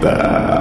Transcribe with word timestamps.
that. 0.00 0.59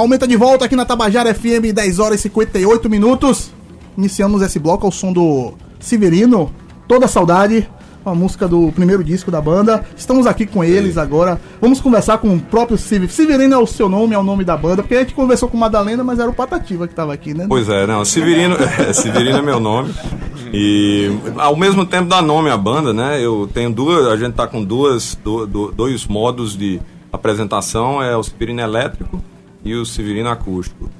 Aumenta 0.00 0.26
de 0.26 0.34
volta 0.34 0.64
aqui 0.64 0.74
na 0.74 0.86
Tabajara 0.86 1.34
FM, 1.34 1.74
10 1.74 1.98
horas 1.98 2.20
e 2.20 2.22
58 2.22 2.88
minutos. 2.88 3.52
Iniciamos 3.98 4.40
esse 4.40 4.58
bloco 4.58 4.86
ao 4.86 4.90
som 4.90 5.12
do 5.12 5.52
Severino, 5.78 6.50
Toda 6.88 7.06
Saudade, 7.06 7.68
a 8.02 8.14
música 8.14 8.48
do 8.48 8.72
primeiro 8.72 9.04
disco 9.04 9.30
da 9.30 9.42
banda. 9.42 9.84
Estamos 9.94 10.26
aqui 10.26 10.46
com 10.46 10.64
eles 10.64 10.96
agora. 10.96 11.38
Vamos 11.60 11.82
conversar 11.82 12.16
com 12.16 12.34
o 12.34 12.40
próprio 12.40 12.78
Severino. 12.78 13.12
Severino 13.12 13.54
é 13.54 13.58
o 13.58 13.66
seu 13.66 13.90
nome, 13.90 14.14
é 14.14 14.18
o 14.18 14.22
nome 14.22 14.42
da 14.42 14.56
banda, 14.56 14.82
porque 14.82 14.94
a 14.94 15.00
gente 15.00 15.12
conversou 15.12 15.50
com 15.50 15.58
Madalena, 15.58 16.02
mas 16.02 16.18
era 16.18 16.30
o 16.30 16.34
Patativa 16.34 16.86
que 16.86 16.94
estava 16.94 17.12
aqui, 17.12 17.34
né? 17.34 17.44
Pois 17.46 17.68
é, 17.68 17.86
não, 17.86 18.02
Severino, 18.02 18.56
é, 18.80 18.94
Severino 18.94 19.36
é 19.36 19.42
meu 19.42 19.60
nome. 19.60 19.94
E 20.50 21.14
ao 21.36 21.54
mesmo 21.54 21.84
tempo 21.84 22.08
dá 22.08 22.22
nome 22.22 22.48
à 22.48 22.56
banda, 22.56 22.94
né? 22.94 23.22
Eu 23.22 23.50
tenho 23.52 23.70
duas, 23.70 24.06
a 24.06 24.16
gente 24.16 24.32
tá 24.32 24.46
com 24.46 24.64
duas, 24.64 25.14
do, 25.22 25.46
do, 25.46 25.70
dois 25.70 26.06
modos 26.06 26.56
de 26.56 26.80
apresentação, 27.12 28.02
é 28.02 28.16
o 28.16 28.22
Severino 28.22 28.62
elétrico 28.62 29.22
e 29.64 29.74
o 29.74 29.84
Severino 29.84 30.28
acústico. 30.28 30.90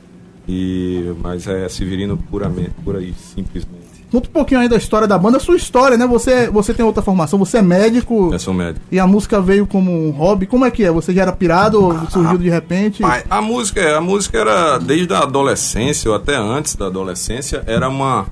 E, 0.49 1.13
mas 1.23 1.47
é 1.47 1.69
Severino 1.69 2.17
puramente, 2.17 2.73
por 2.85 2.97
aí, 2.97 3.15
simplesmente. 3.15 3.81
Conta 4.11 4.29
um 4.29 4.33
pouquinho 4.33 4.61
aí 4.61 4.69
da 4.69 4.77
história 4.77 5.07
da 5.07 5.17
banda, 5.17 5.37
a 5.37 5.41
sua 5.41 5.57
história, 5.57 5.97
né? 5.97 6.05
Você, 6.09 6.51
você 6.51 6.75
tem 6.75 6.85
outra 6.85 7.01
formação, 7.01 7.39
você 7.39 7.59
é 7.59 7.63
médico. 7.63 8.31
Eu 8.33 8.39
sou 8.41 8.53
médico. 8.53 8.85
E 8.91 8.99
a 8.99 9.07
música 9.07 9.41
veio 9.41 9.69
como 9.69 9.93
um 9.93 10.11
hobby. 10.11 10.47
Como 10.47 10.65
é 10.65 10.71
que 10.71 10.83
é? 10.83 10.91
Você 10.91 11.15
já 11.15 11.23
era 11.23 11.33
pirado 11.33 11.81
ou 11.81 12.11
surgiu 12.11 12.37
de 12.37 12.51
repente? 12.51 13.05
A, 13.05 13.23
a 13.31 13.41
música, 13.41 13.97
a 13.97 14.01
música 14.01 14.39
era 14.39 14.79
desde 14.79 15.15
a 15.15 15.21
adolescência 15.21 16.11
ou 16.11 16.17
até 16.17 16.37
antes 16.37 16.75
da 16.75 16.87
adolescência, 16.87 17.63
era 17.67 17.89
uma 17.89 18.27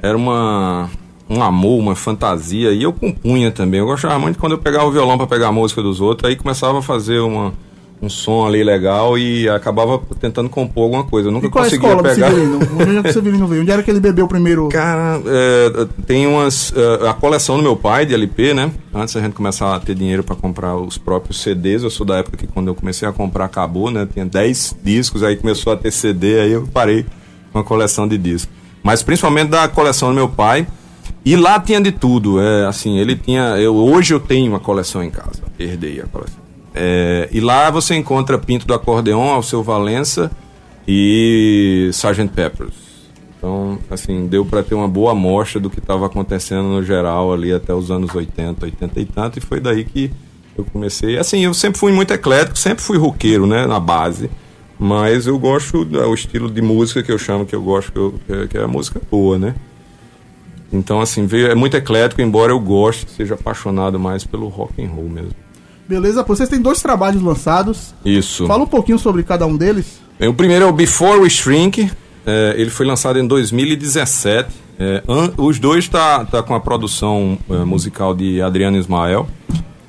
era 0.00 0.16
uma 0.16 0.88
um 1.28 1.42
amor, 1.42 1.78
uma 1.78 1.94
fantasia 1.94 2.72
e 2.72 2.82
eu 2.82 2.92
compunha 2.94 3.50
também. 3.50 3.80
Eu 3.80 3.86
gostava 3.86 4.18
muito 4.18 4.38
quando 4.38 4.52
eu 4.52 4.58
pegava 4.58 4.86
o 4.86 4.90
violão 4.90 5.18
para 5.18 5.26
pegar 5.26 5.48
a 5.48 5.52
música 5.52 5.82
dos 5.82 6.00
outros, 6.00 6.26
aí 6.26 6.36
começava 6.36 6.78
a 6.78 6.82
fazer 6.82 7.18
uma 7.18 7.52
um 8.00 8.08
som 8.08 8.46
ali 8.46 8.62
legal 8.62 9.18
e 9.18 9.48
acabava 9.48 10.00
tentando 10.20 10.48
compor 10.48 10.84
alguma 10.84 11.04
coisa. 11.04 11.28
Eu 11.28 11.32
nunca 11.32 11.46
e 11.46 11.50
qual 11.50 11.64
conseguia 11.64 11.88
a 11.88 11.92
escola 11.92 12.14
pegar. 12.14 12.30
Onde 12.32 12.96
é 12.96 13.02
que 13.02 13.08
o 13.08 13.12
Severino 13.12 13.46
veio? 13.46 13.62
Onde 13.62 13.70
era 13.70 13.82
que 13.82 13.90
ele 13.90 14.00
bebeu 14.00 14.28
primeiro? 14.28 14.68
Cara, 14.68 15.20
é, 15.26 15.86
tem 16.06 16.26
umas. 16.26 16.72
É, 16.76 17.08
a 17.08 17.14
coleção 17.14 17.56
do 17.56 17.62
meu 17.62 17.76
pai 17.76 18.06
de 18.06 18.14
LP, 18.14 18.54
né? 18.54 18.70
Antes 18.94 19.16
a 19.16 19.20
gente 19.20 19.32
começar 19.32 19.74
a 19.74 19.80
ter 19.80 19.94
dinheiro 19.94 20.22
para 20.22 20.36
comprar 20.36 20.76
os 20.76 20.96
próprios 20.96 21.42
CDs. 21.42 21.82
Eu 21.82 21.90
sou 21.90 22.06
da 22.06 22.18
época 22.18 22.36
que 22.36 22.46
quando 22.46 22.68
eu 22.68 22.74
comecei 22.74 23.08
a 23.08 23.12
comprar 23.12 23.46
acabou, 23.46 23.90
né? 23.90 24.06
Tinha 24.12 24.24
10 24.24 24.76
discos, 24.82 25.22
aí 25.22 25.36
começou 25.36 25.72
a 25.72 25.76
ter 25.76 25.90
CD, 25.90 26.40
aí 26.40 26.52
eu 26.52 26.68
parei 26.72 27.04
com 27.52 27.58
a 27.58 27.64
coleção 27.64 28.06
de 28.06 28.16
discos. 28.16 28.54
Mas 28.82 29.02
principalmente 29.02 29.48
da 29.48 29.68
coleção 29.68 30.08
do 30.08 30.14
meu 30.14 30.28
pai. 30.28 30.66
E 31.24 31.36
lá 31.36 31.60
tinha 31.60 31.80
de 31.80 31.92
tudo. 31.92 32.40
É, 32.40 32.66
assim, 32.66 32.98
ele 32.98 33.16
tinha. 33.16 33.56
Eu, 33.58 33.74
hoje 33.74 34.14
eu 34.14 34.20
tenho 34.20 34.52
uma 34.52 34.60
coleção 34.60 35.02
em 35.02 35.10
casa 35.10 35.48
herdei 35.58 36.00
a 36.00 36.06
coleção. 36.06 36.47
É, 36.80 37.28
e 37.32 37.40
lá 37.40 37.68
você 37.70 37.96
encontra 37.96 38.38
Pinto 38.38 38.64
do 38.64 38.72
Acordeon, 38.72 39.30
Alceu 39.30 39.64
Valença 39.64 40.30
e 40.86 41.88
Sgt. 41.90 42.28
Peppers. 42.28 42.72
Então, 43.36 43.80
assim, 43.90 44.28
deu 44.28 44.44
para 44.44 44.62
ter 44.62 44.76
uma 44.76 44.86
boa 44.86 45.10
amostra 45.10 45.60
do 45.60 45.68
que 45.68 45.80
estava 45.80 46.06
acontecendo 46.06 46.68
no 46.68 46.84
geral 46.84 47.32
ali 47.32 47.52
até 47.52 47.74
os 47.74 47.90
anos 47.90 48.14
80, 48.14 48.64
80 48.64 49.00
e 49.00 49.04
tanto, 49.04 49.38
e 49.38 49.40
foi 49.40 49.58
daí 49.58 49.84
que 49.84 50.12
eu 50.56 50.64
comecei. 50.64 51.18
Assim, 51.18 51.40
eu 51.44 51.52
sempre 51.52 51.80
fui 51.80 51.90
muito 51.90 52.12
eclético, 52.12 52.56
sempre 52.56 52.82
fui 52.82 52.96
roqueiro, 52.96 53.44
né, 53.44 53.66
na 53.66 53.80
base. 53.80 54.30
Mas 54.78 55.26
eu 55.26 55.36
gosto 55.36 55.84
do 55.84 56.14
estilo 56.14 56.48
de 56.48 56.62
música 56.62 57.02
que 57.02 57.10
eu 57.10 57.18
chamo 57.18 57.44
que 57.44 57.56
eu 57.56 57.62
gosto, 57.62 58.14
que, 58.24 58.32
eu, 58.32 58.46
que 58.46 58.56
é 58.56 58.62
a 58.62 58.68
música 58.68 59.00
boa, 59.10 59.36
né? 59.36 59.56
Então, 60.72 61.00
assim, 61.00 61.26
veio, 61.26 61.50
é 61.50 61.56
muito 61.56 61.76
eclético, 61.76 62.22
embora 62.22 62.52
eu 62.52 62.60
goste, 62.60 63.10
seja 63.10 63.34
apaixonado 63.34 63.98
mais 63.98 64.22
pelo 64.22 64.46
rock 64.46 64.80
and 64.80 64.90
roll 64.90 65.08
mesmo. 65.08 65.47
Beleza, 65.88 66.22
vocês 66.22 66.48
têm 66.48 66.60
dois 66.60 66.82
trabalhos 66.82 67.22
lançados. 67.22 67.94
Isso. 68.04 68.46
Fala 68.46 68.64
um 68.64 68.66
pouquinho 68.66 68.98
sobre 68.98 69.22
cada 69.22 69.46
um 69.46 69.56
deles. 69.56 70.00
Bem, 70.20 70.28
o 70.28 70.34
primeiro 70.34 70.66
é 70.66 70.68
o 70.68 70.72
Before 70.72 71.20
We 71.20 71.30
Shrink. 71.30 71.90
É, 72.26 72.54
ele 72.58 72.68
foi 72.68 72.84
lançado 72.84 73.18
em 73.18 73.26
2017. 73.26 74.50
É, 74.78 75.02
an, 75.08 75.32
os 75.38 75.58
dois 75.58 75.88
tá, 75.88 76.26
tá 76.26 76.42
com 76.42 76.54
a 76.54 76.60
produção 76.60 77.38
é, 77.48 77.64
musical 77.64 78.14
de 78.14 78.42
Adriano 78.42 78.76
Ismael. 78.76 79.26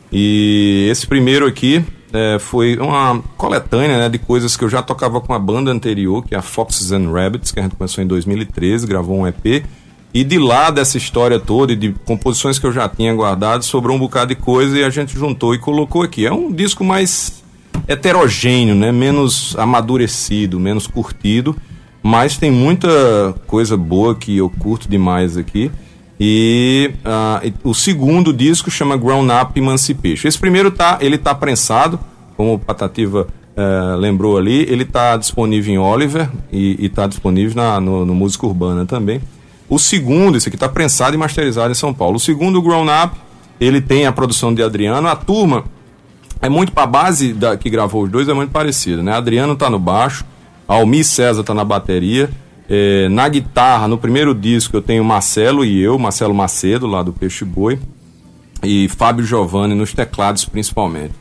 E 0.09 0.87
esse 0.89 1.05
primeiro 1.05 1.45
aqui 1.45 1.83
é, 2.13 2.39
foi 2.39 2.77
uma 2.77 3.21
coletânea 3.35 3.97
né, 3.97 4.09
de 4.09 4.17
coisas 4.17 4.55
que 4.55 4.63
eu 4.63 4.69
já 4.69 4.81
tocava 4.81 5.19
com 5.19 5.33
a 5.33 5.39
banda 5.39 5.69
anterior, 5.69 6.25
que 6.25 6.33
é 6.33 6.37
a 6.37 6.41
Foxes 6.41 6.91
and 6.91 7.11
Rabbits, 7.11 7.51
que 7.51 7.59
a 7.59 7.63
gente 7.63 7.75
começou 7.75 8.03
em 8.03 8.07
2013, 8.07 8.87
gravou 8.87 9.19
um 9.19 9.27
EP. 9.27 9.65
E 10.13 10.23
de 10.23 10.39
lá 10.39 10.71
dessa 10.71 10.97
história 10.97 11.39
toda 11.39 11.73
e 11.73 11.75
de 11.75 11.93
composições 12.05 12.57
que 12.57 12.65
eu 12.65 12.71
já 12.71 12.89
tinha 12.89 13.13
guardado, 13.13 13.63
sobrou 13.63 13.95
um 13.95 13.99
bocado 13.99 14.33
de 14.33 14.41
coisa 14.41 14.77
e 14.77 14.83
a 14.83 14.89
gente 14.89 15.13
juntou 15.13 15.53
e 15.53 15.59
colocou 15.59 16.01
aqui. 16.01 16.25
É 16.25 16.31
um 16.31 16.51
disco 16.51 16.83
mais 16.83 17.43
heterogêneo, 17.87 18.73
né? 18.73 18.91
menos 18.91 19.55
amadurecido, 19.57 20.59
menos 20.59 20.87
curtido, 20.87 21.55
mas 22.01 22.37
tem 22.37 22.49
muita 22.49 23.35
coisa 23.45 23.77
boa 23.77 24.15
que 24.15 24.37
eu 24.37 24.49
curto 24.49 24.89
demais 24.89 25.37
aqui. 25.37 25.71
E 26.19 26.91
uh, 27.05 27.69
o 27.69 27.73
segundo 27.73 28.33
disco 28.33 28.69
chama 28.69 28.97
Grown 28.97 29.27
Up 29.41 29.57
Emancipation. 29.57 30.27
Esse 30.27 30.37
primeiro 30.37 30.69
tá, 30.69 30.97
ele 30.99 31.17
tá 31.17 31.33
prensado, 31.33 31.97
como 32.35 32.55
o 32.55 32.59
Patativa 32.59 33.27
uh, 33.55 33.95
lembrou 33.95 34.37
ali, 34.37 34.63
ele 34.69 34.83
tá 34.83 35.15
disponível 35.15 35.73
em 35.73 35.77
Oliver 35.77 36.29
e, 36.51 36.85
está 36.85 37.07
disponível 37.07 37.55
na, 37.55 37.79
no, 37.79 38.05
no 38.05 38.13
Música 38.13 38.45
Urbana 38.45 38.85
também. 38.85 39.21
O 39.69 39.77
segundo, 39.77 40.35
esse 40.35 40.49
aqui 40.49 40.55
está 40.55 40.67
prensado 40.67 41.15
e 41.15 41.17
masterizado 41.17 41.71
em 41.71 41.75
São 41.75 41.93
Paulo. 41.93 42.17
O 42.17 42.19
segundo, 42.19 42.61
Grown 42.61 42.85
Up, 42.85 43.15
ele 43.59 43.79
tem 43.79 44.07
a 44.07 44.11
produção 44.11 44.53
de 44.53 44.63
Adriano. 44.63 45.07
A 45.07 45.15
turma 45.15 45.63
é 46.41 46.49
muito 46.49 46.71
para 46.71 46.83
a 46.83 46.87
base 46.87 47.33
da, 47.33 47.55
que 47.55 47.69
gravou 47.69 48.03
os 48.03 48.09
dois, 48.09 48.27
é 48.27 48.33
muito 48.33 48.51
parecida, 48.51 49.03
né? 49.03 49.13
Adriano 49.13 49.53
está 49.53 49.69
no 49.69 49.77
baixo, 49.77 50.25
Almi 50.67 51.03
César 51.03 51.41
está 51.41 51.53
na 51.53 51.63
bateria. 51.63 52.29
É, 52.71 53.09
na 53.09 53.27
guitarra, 53.27 53.87
no 53.87 53.97
primeiro 53.97 54.33
disco, 54.33 54.77
eu 54.77 54.81
tenho 54.81 55.03
Marcelo 55.03 55.65
e 55.65 55.81
eu, 55.81 55.97
Marcelo 55.97 56.33
Macedo, 56.33 56.85
lá 56.85 57.01
do 57.01 57.11
Peixe 57.11 57.43
Boi, 57.43 57.79
e 58.63 58.87
Fábio 58.89 59.25
Giovanni 59.25 59.73
nos 59.73 59.93
teclados, 59.93 60.45
principalmente. 60.45 61.13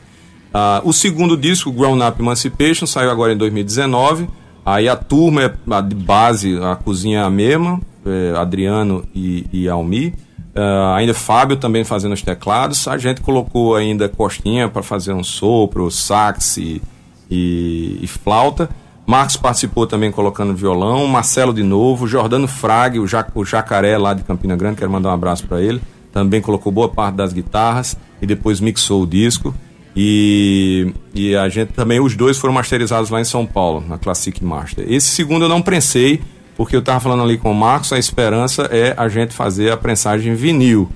Ah, 0.53 0.81
o 0.83 0.93
segundo 0.93 1.35
disco, 1.37 1.71
Grown 1.71 2.07
Up 2.07 2.21
Emancipation, 2.21 2.85
saiu 2.85 3.09
agora 3.09 3.33
em 3.33 3.37
2019. 3.37 4.27
Aí 4.65 4.87
a 4.87 4.95
turma 4.95 5.43
é 5.43 5.81
de 5.81 5.95
base, 5.95 6.59
a 6.61 6.75
cozinha 6.75 7.19
é 7.19 7.23
a 7.23 7.29
mesma, 7.29 7.81
é, 8.05 8.37
Adriano 8.37 9.03
e, 9.13 9.45
e 9.51 9.69
Almi. 9.69 10.13
Uh, 10.55 10.93
ainda 10.95 11.13
Fábio 11.13 11.57
também 11.57 11.83
fazendo 11.83 12.13
os 12.13 12.21
teclados. 12.21 12.87
A 12.87 12.97
gente 12.97 13.21
colocou 13.21 13.75
ainda 13.75 14.09
Costinha 14.09 14.67
para 14.67 14.81
fazer 14.81 15.13
um 15.13 15.23
sopro, 15.23 15.89
sax 15.91 16.57
e, 16.57 16.81
e, 17.29 17.99
e 18.01 18.07
flauta. 18.07 18.69
Marcos 19.05 19.37
participou 19.37 19.87
também 19.87 20.11
colocando 20.11 20.53
violão, 20.53 21.07
Marcelo 21.07 21.51
de 21.51 21.63
novo, 21.63 22.07
Jordano 22.07 22.47
Frag, 22.47 22.99
o, 22.99 23.07
Jac 23.07 23.31
o 23.33 23.43
Jacaré 23.43 23.97
lá 23.97 24.13
de 24.13 24.21
Campina 24.21 24.55
Grande, 24.55 24.77
quero 24.77 24.91
mandar 24.91 25.09
um 25.09 25.13
abraço 25.13 25.47
para 25.47 25.61
ele. 25.61 25.81
Também 26.11 26.41
colocou 26.41 26.71
boa 26.71 26.89
parte 26.89 27.15
das 27.15 27.33
guitarras 27.33 27.97
e 28.21 28.27
depois 28.27 28.59
mixou 28.59 29.03
o 29.03 29.07
disco. 29.07 29.53
E, 29.95 30.93
e 31.13 31.35
a 31.35 31.49
gente 31.49 31.73
também, 31.73 31.99
os 31.99 32.15
dois 32.15 32.37
foram 32.37 32.53
masterizados 32.53 33.09
lá 33.09 33.19
em 33.19 33.25
São 33.25 33.45
Paulo, 33.45 33.83
na 33.87 33.97
Classic 33.97 34.43
Master. 34.43 34.85
Esse 34.87 35.07
segundo 35.07 35.45
eu 35.45 35.49
não 35.49 35.61
prensei, 35.61 36.21
porque 36.59 36.75
eu 36.75 36.81
estava 36.81 36.99
falando 36.99 37.23
ali 37.23 37.37
com 37.37 37.49
o 37.49 37.55
Marcos, 37.55 37.93
a 37.93 37.97
esperança 37.97 38.63
é 38.63 38.93
a 38.97 39.07
gente 39.07 39.33
fazer 39.33 39.71
a 39.71 39.77
prensagem 39.77 40.33
vinil 40.35 40.89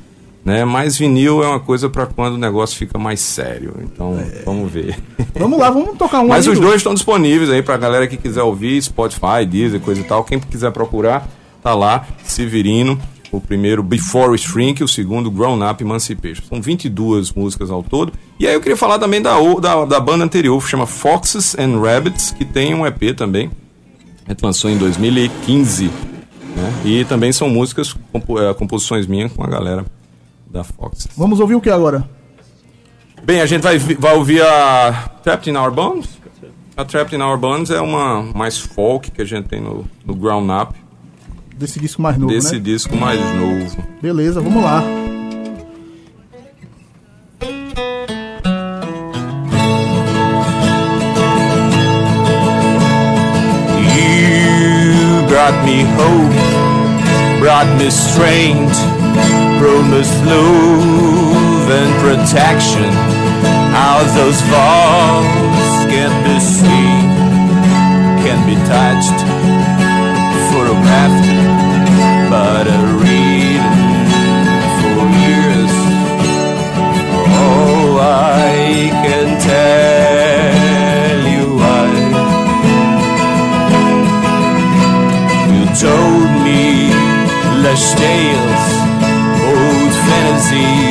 né? 0.43 0.65
Mas 0.65 0.97
vinil 0.97 1.41
é 1.41 1.47
uma 1.47 1.59
coisa 1.61 1.89
para 1.89 2.05
quando 2.05 2.33
o 2.33 2.37
negócio 2.37 2.77
fica 2.77 2.99
mais 2.99 3.21
sério. 3.21 3.75
Então, 3.81 4.19
é. 4.19 4.41
vamos 4.43 4.69
ver. 4.69 4.97
Vamos 5.33 5.57
lá, 5.57 5.69
vamos 5.69 5.97
tocar 5.97 6.19
um 6.19 6.27
Mas 6.29 6.47
os 6.47 6.59
dois 6.59 6.75
estão 6.75 6.93
disponíveis 6.93 7.49
aí 7.49 7.61
pra 7.61 7.77
galera 7.77 8.07
que 8.07 8.17
quiser 8.17 8.43
ouvir, 8.43 8.81
Spotify, 8.81 9.45
Deezer, 9.47 9.79
coisa 9.79 10.01
e 10.01 10.03
tal. 10.03 10.21
Quem 10.25 10.41
quiser 10.41 10.69
procurar, 10.71 11.25
tá 11.61 11.73
lá, 11.73 12.05
Severino. 12.25 12.99
O 13.31 13.39
primeiro 13.39 13.81
Before 13.81 14.37
Shrink, 14.37 14.83
o 14.83 14.87
segundo 14.87 15.31
Grown 15.31 15.65
Up 15.67 15.81
Emancipation. 15.81 16.43
São 16.47 16.61
22 16.61 17.31
músicas 17.31 17.71
ao 17.71 17.81
todo. 17.81 18.11
E 18.37 18.45
aí 18.45 18.53
eu 18.53 18.59
queria 18.59 18.77
falar 18.77 18.99
também 18.99 19.21
da, 19.21 19.39
da, 19.61 19.85
da 19.85 19.99
banda 20.01 20.25
anterior, 20.25 20.61
que 20.61 20.69
chama 20.69 20.85
Foxes 20.85 21.57
and 21.57 21.79
Rabbits, 21.79 22.31
que 22.31 22.43
tem 22.43 22.75
um 22.75 22.85
EP 22.85 23.15
também. 23.15 23.49
A 24.25 24.31
gente 24.31 24.43
lançou 24.43 24.69
em 24.69 24.77
2015. 24.77 25.85
Né? 25.87 26.73
E 26.85 27.05
também 27.05 27.31
são 27.31 27.49
músicas, 27.49 27.93
compo, 28.11 28.39
é, 28.39 28.53
composições 28.53 29.07
minhas 29.07 29.31
com 29.31 29.43
a 29.43 29.47
galera 29.47 29.85
da 30.49 30.63
Fox. 30.63 31.07
Vamos 31.17 31.39
ouvir 31.39 31.55
o 31.55 31.61
que 31.61 31.69
agora? 31.69 32.07
Bem, 33.23 33.41
a 33.41 33.45
gente 33.45 33.61
vai, 33.61 33.77
vai 33.77 34.15
ouvir 34.15 34.41
a 34.41 35.09
Trapped 35.23 35.49
in 35.49 35.55
Our 35.55 35.71
Bones. 35.71 36.09
A 36.75 36.83
Trapped 36.83 37.15
in 37.15 37.21
Our 37.21 37.37
Bones 37.37 37.69
é 37.69 37.79
uma 37.79 38.21
mais 38.21 38.57
folk 38.57 39.11
que 39.11 39.21
a 39.21 39.25
gente 39.25 39.47
tem 39.47 39.61
no, 39.61 39.85
no 40.05 40.13
Ground 40.13 40.49
Up. 40.49 40.73
Desse 41.55 41.79
disco 41.79 42.01
mais 42.01 42.17
novo, 42.17 42.33
Desse 42.33 42.55
né? 42.55 42.59
disco 42.59 42.95
mais 42.95 43.19
novo. 43.35 43.83
Beleza, 44.01 44.41
vamos 44.41 44.63
lá. 44.63 44.83
Brought 55.43 55.65
me 55.65 55.81
hope, 55.99 57.39
brought 57.41 57.67
me 57.77 57.89
strength. 57.89 58.79
promised 59.59 60.15
love 60.23 61.67
and 61.67 61.91
protection. 61.99 62.89
How 63.75 63.99
those 64.15 64.39
vows 64.47 65.83
can 65.91 66.11
be 66.23 66.39
seen, 66.39 67.11
can 68.23 68.39
be 68.47 68.55
touched, 68.71 69.19
photographed, 70.49 71.42
fresh 87.75 87.93
tales, 87.95 88.65
old 89.47 89.93
fantasies. 90.05 90.82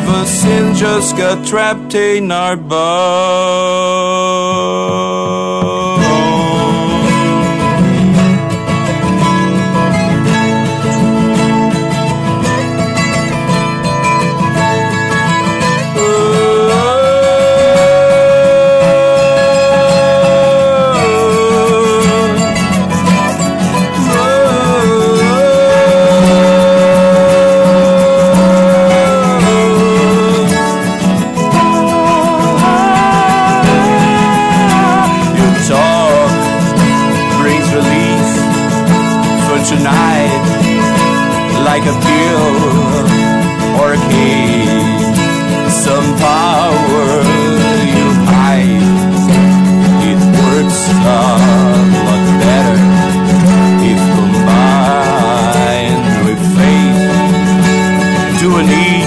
Of 0.00 0.08
a 0.08 0.26
sin 0.26 0.74
just 0.74 1.16
got 1.16 1.46
trapped 1.46 1.94
in 1.94 2.30
our 2.32 2.56
bones. 2.56 2.80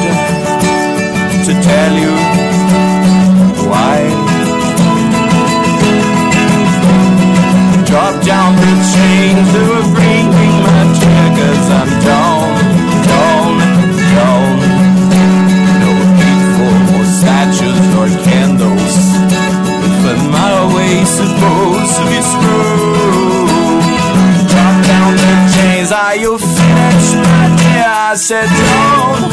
Need 0.09 1.45
to 1.47 1.53
tell 1.61 1.93
you 2.03 2.13
why? 3.69 3.97
Drop 7.85 8.15
down 8.25 8.55
the 8.55 8.73
chains 8.93 9.47
that 9.53 9.65
were 9.69 9.87
bringing 9.93 10.55
my 10.65 10.83
checkers. 10.97 11.67
I'm 11.79 11.91
down, 12.01 12.49
down, 13.11 13.51
down. 14.13 14.53
No 15.81 15.91
need 16.17 16.41
more 16.89 17.05
statues 17.05 17.85
or 17.99 18.09
candles. 18.25 18.95
But 20.03 20.19
my 20.33 20.53
way 20.75 21.05
supposed 21.05 21.93
to 21.97 22.03
be 22.09 22.19
screwed. 22.33 23.47
Drop 24.51 24.75
down 24.89 25.11
the 25.21 25.33
chains. 25.53 25.91
Are 25.91 26.17
you 26.17 26.37
finished, 26.37 27.15
my 27.15 27.45
dear? 27.61 27.93
I 28.09 28.15
said, 28.15 28.49
don't, 28.49 29.32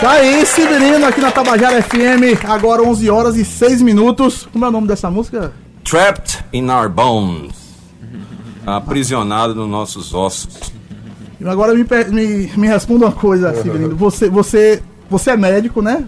Tá 0.00 0.12
aí, 0.12 0.46
Severino, 0.46 1.04
aqui 1.06 1.20
na 1.20 1.32
Tabajara 1.32 1.82
FM, 1.82 2.44
agora 2.44 2.82
11 2.82 3.10
horas 3.10 3.36
e 3.36 3.44
6 3.44 3.82
minutos. 3.82 4.48
Como 4.52 4.64
é 4.64 4.68
o 4.68 4.70
nome 4.70 4.86
dessa 4.86 5.10
música? 5.10 5.52
Trapped 5.82 6.44
in 6.52 6.70
our 6.70 6.88
bones. 6.88 7.52
Aprisionado 8.64 9.56
nos 9.56 9.68
nossos 9.68 10.14
ossos. 10.14 10.72
E 11.40 11.48
Agora 11.48 11.74
me, 11.74 11.84
me, 12.10 12.50
me 12.56 12.68
responda 12.68 13.06
uma 13.06 13.12
coisa, 13.12 13.52
Severino. 13.60 13.96
Você, 13.96 14.28
você, 14.28 14.80
você 15.10 15.32
é 15.32 15.36
médico, 15.36 15.82
né? 15.82 16.04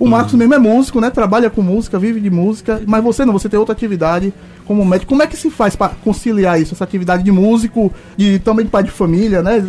O 0.00 0.06
Marcos 0.08 0.32
mesmo 0.32 0.54
é 0.54 0.58
músico, 0.58 0.98
né? 0.98 1.10
Trabalha 1.10 1.50
com 1.50 1.60
música, 1.60 1.98
vive 1.98 2.20
de 2.20 2.30
música. 2.30 2.80
Mas 2.86 3.04
você 3.04 3.26
não, 3.26 3.34
você 3.34 3.46
tem 3.46 3.58
outra 3.58 3.74
atividade 3.74 4.32
como 4.64 4.86
médico. 4.86 5.10
Como 5.10 5.22
é 5.22 5.26
que 5.26 5.36
se 5.36 5.50
faz 5.50 5.76
para 5.76 5.92
conciliar 6.02 6.58
isso? 6.58 6.72
Essa 6.72 6.84
atividade 6.84 7.22
de 7.22 7.30
músico, 7.30 7.92
de 8.16 8.38
também 8.38 8.64
de 8.64 8.70
pai 8.70 8.84
de 8.84 8.90
família, 8.90 9.42
né? 9.42 9.62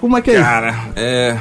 Como 0.00 0.16
é 0.16 0.22
que 0.22 0.30
é 0.30 0.34
isso? 0.34 0.42
Cara, 0.42 0.74
é 0.96 1.38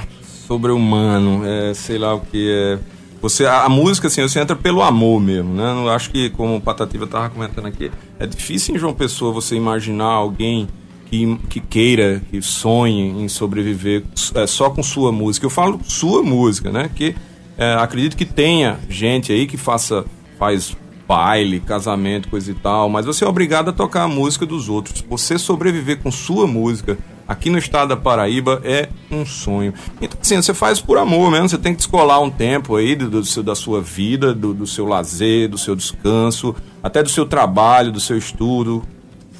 sobre-humano, 0.52 1.44
é 1.46 1.74
sei 1.74 1.98
lá 1.98 2.14
o 2.14 2.20
que 2.20 2.52
é. 2.52 2.80
Você, 3.22 3.46
a, 3.46 3.64
a 3.64 3.70
música, 3.70 4.08
assim, 4.08 4.22
você 4.22 4.40
entra 4.40 4.56
pelo 4.56 4.82
amor 4.82 5.22
mesmo, 5.22 5.54
né? 5.54 5.72
Eu 5.72 5.90
acho 5.90 6.10
que, 6.10 6.30
como 6.32 6.58
o 6.58 6.62
Patativa 6.62 7.08
tava 7.08 7.30
comentando 7.30 7.68
aqui, 7.68 7.90
é 8.20 8.26
difícil 8.26 8.76
em 8.76 8.78
João 8.78 8.94
Pessoa 8.94 9.32
você 9.32 9.56
imaginar 9.56 10.06
alguém 10.06 10.68
que, 11.06 11.38
que 11.50 11.60
queira, 11.62 12.22
que 12.30 12.42
sonhe 12.42 13.24
em 13.24 13.30
sobreviver 13.30 14.04
é, 14.36 14.46
só 14.46 14.70
com 14.70 14.84
sua 14.84 15.12
música. 15.12 15.46
Eu 15.46 15.50
falo 15.50 15.80
sua 15.86 16.22
música, 16.22 16.70
né? 16.70 16.90
Que 16.94 17.16
é, 17.58 17.76
acredito 17.76 18.18
que 18.18 18.26
tenha 18.26 18.78
gente 18.90 19.32
aí 19.32 19.48
que 19.48 19.56
faça, 19.56 20.04
faz 20.38 20.76
baile, 21.08 21.62
casamento, 21.62 22.28
coisa 22.28 22.52
e 22.52 22.56
tal, 22.56 22.90
mas 22.90 23.06
você 23.06 23.24
é 23.24 23.28
obrigado 23.28 23.70
a 23.70 23.74
tocar 23.74 24.04
a 24.04 24.08
música 24.08 24.46
dos 24.46 24.68
outros. 24.68 25.02
Você 25.10 25.38
sobreviver 25.38 26.00
com 26.02 26.12
sua 26.12 26.46
música 26.46 26.98
aqui 27.32 27.50
no 27.50 27.58
estado 27.58 27.90
da 27.90 27.98
Paraíba 27.98 28.62
é 28.64 28.90
um 29.10 29.26
sonho. 29.26 29.74
Então, 30.02 30.20
assim, 30.22 30.36
você 30.36 30.54
faz 30.54 30.82
por 30.82 30.98
amor 30.98 31.32
mesmo, 31.32 31.48
você 31.48 31.58
tem 31.58 31.72
que 31.72 31.78
descolar 31.78 32.22
um 32.22 32.30
tempo 32.30 32.76
aí 32.76 32.96
do, 32.96 33.10
do 33.10 33.26
seu, 33.26 33.42
da 33.42 33.56
sua 33.56 33.82
vida, 33.82 34.34
do, 34.34 34.54
do 34.54 34.68
seu 34.68 34.86
lazer, 34.86 35.48
do 35.48 35.58
seu 35.58 35.76
descanso, 35.76 36.54
até 36.84 37.02
do 37.02 37.10
seu 37.10 37.26
trabalho, 37.26 37.92
do 37.92 38.02
seu 38.02 38.18
estudo, 38.18 38.84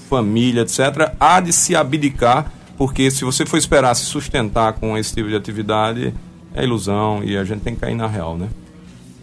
família, 0.10 0.62
etc. 0.62 1.14
Há 1.20 1.42
de 1.42 1.52
se 1.52 1.76
abdicar, 1.76 2.52
porque 2.78 3.12
se 3.12 3.26
você 3.26 3.46
for 3.46 3.58
esperar 3.58 3.94
se 3.94 4.06
sustentar 4.06 4.74
com 4.74 4.98
esse 4.98 5.14
tipo 5.14 5.28
de 5.28 5.36
atividade, 5.36 6.14
é 6.54 6.64
ilusão 6.64 7.22
e 7.24 7.36
a 7.36 7.44
gente 7.44 7.62
tem 7.62 7.76
que 7.76 7.82
cair 7.82 7.96
na 7.96 8.08
real, 8.08 8.38
né? 8.38 8.48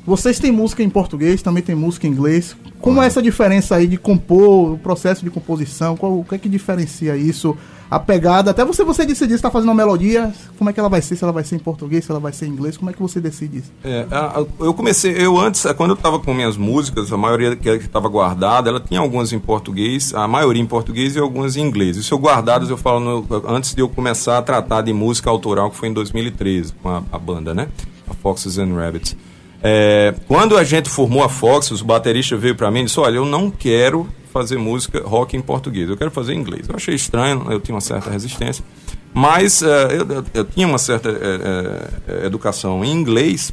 Vocês 0.05 0.39
têm 0.39 0.51
música 0.51 0.83
em 0.83 0.89
português, 0.89 1.43
também 1.43 1.63
tem 1.63 1.75
música 1.75 2.07
em 2.07 2.11
inglês. 2.11 2.57
Como 2.81 3.03
é 3.03 3.07
essa 3.07 3.21
diferença 3.21 3.77
aí 3.77 3.87
de 3.87 3.99
compor, 3.99 4.73
o 4.73 4.79
processo 4.79 5.23
de 5.23 5.31
composição? 5.31 5.97
Qual, 5.97 6.19
o 6.19 6.25
que 6.25 6.35
é 6.35 6.39
que 6.39 6.49
diferencia 6.49 7.15
isso? 7.15 7.57
A 7.91 7.99
pegada, 7.99 8.51
até 8.51 8.65
você 8.65 8.85
você 8.85 9.07
decidir 9.07 9.31
se 9.31 9.37
está 9.37 9.51
fazendo 9.51 9.71
uma 9.71 9.75
melodia, 9.75 10.31
como 10.59 10.69
é 10.69 10.73
que 10.75 10.79
ela 10.81 10.91
vai 10.91 11.01
ser? 11.01 11.17
Se 11.17 11.25
ela 11.25 11.33
vai 11.33 11.43
ser 11.43 11.57
em 11.57 11.59
português, 11.59 12.05
se 12.05 12.11
ela 12.11 12.21
vai 12.21 12.33
ser 12.35 12.45
em 12.47 12.51
inglês, 12.51 12.77
como 12.77 12.91
é 12.91 12.93
que 12.93 13.01
você 13.01 13.19
decide 13.19 13.59
isso? 13.59 13.73
É, 13.83 14.07
a- 14.11 14.41
a- 14.41 14.47
eu 14.61 14.75
comecei, 14.75 15.13
eu 15.17 15.39
antes, 15.39 15.65
quando 15.77 15.91
eu 15.93 15.95
estava 15.97 16.19
com 16.19 16.35
minhas 16.35 16.57
músicas, 16.59 17.11
a 17.13 17.17
maioria 17.17 17.57
que 17.57 17.69
estava 17.71 18.07
guardada, 18.09 18.69
ela 18.69 18.79
tinha 18.81 19.01
algumas 19.01 19.33
em 19.33 19.39
português, 19.39 20.13
a 20.15 20.29
maioria 20.29 20.61
em 20.63 20.67
português 20.67 21.17
e 21.17 21.19
algumas 21.19 21.57
em 21.57 21.63
inglês. 21.63 21.97
Isso 21.97 22.13
eu 22.13 22.19
guardadas, 22.19 22.69
eu 22.69 22.77
falo 22.77 23.01
no- 23.01 23.27
antes 23.49 23.75
de 23.75 23.81
eu 23.81 23.89
começar 23.89 24.37
a 24.39 24.43
tratar 24.43 24.83
de 24.83 24.93
música 24.93 25.31
autoral, 25.31 25.71
que 25.71 25.77
foi 25.79 25.89
em 25.89 25.93
2013, 25.95 26.75
com 26.83 26.91
a, 26.91 27.03
a 27.11 27.19
banda, 27.19 27.55
né? 27.55 27.69
A 28.09 28.13
Foxes 28.13 28.59
and 28.59 28.75
Rabbits. 28.75 29.17
É, 29.63 30.15
quando 30.29 30.57
a 30.57 30.63
gente 30.63 30.89
formou 30.89 31.25
a 31.25 31.29
Foxes, 31.29 31.81
o 31.81 31.85
baterista 31.85 32.37
veio 32.37 32.55
para 32.55 32.71
mim 32.71 32.81
e 32.81 32.85
disse: 32.85 33.01
Olha, 33.01 33.17
eu 33.17 33.25
não 33.25 33.51
quero 33.51 34.07
fazer 34.29 34.59
música 34.59 35.03
rock 35.05 35.37
em 35.37 35.41
português, 35.43 35.89
eu 35.89 35.97
quero 35.97 36.11
fazer 36.11 36.35
em 36.35 36.39
inglês. 36.39 36.69
Eu 36.69 36.77
achei 36.77 36.95
estranho, 36.95 37.47
eu 37.51 37.61
tinha 37.61 37.75
uma 37.75 37.81
certa 37.81 38.11
resistência, 38.11 38.65
mas 39.13 39.63
é, 39.63 39.97
eu, 39.99 40.25
eu- 40.35 40.45
tinha 40.45 40.67
uma 40.67 40.79
certa 40.79 41.09
é, 41.11 42.27
educação 42.27 42.85
em 42.85 42.91
inglês. 42.93 43.53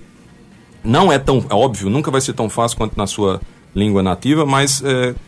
Não 0.83 1.11
é 1.11 1.17
tão 1.17 1.43
é 1.49 1.53
óbvio, 1.55 1.89
nunca 1.89 2.11
vai 2.11 2.21
ser 2.21 2.33
tão 2.33 2.49
fácil 2.49 2.77
quanto 2.77 2.95
na 2.97 3.07
sua 3.07 3.41
língua 3.73 4.01
nativa, 4.03 4.45
mas 4.45 4.81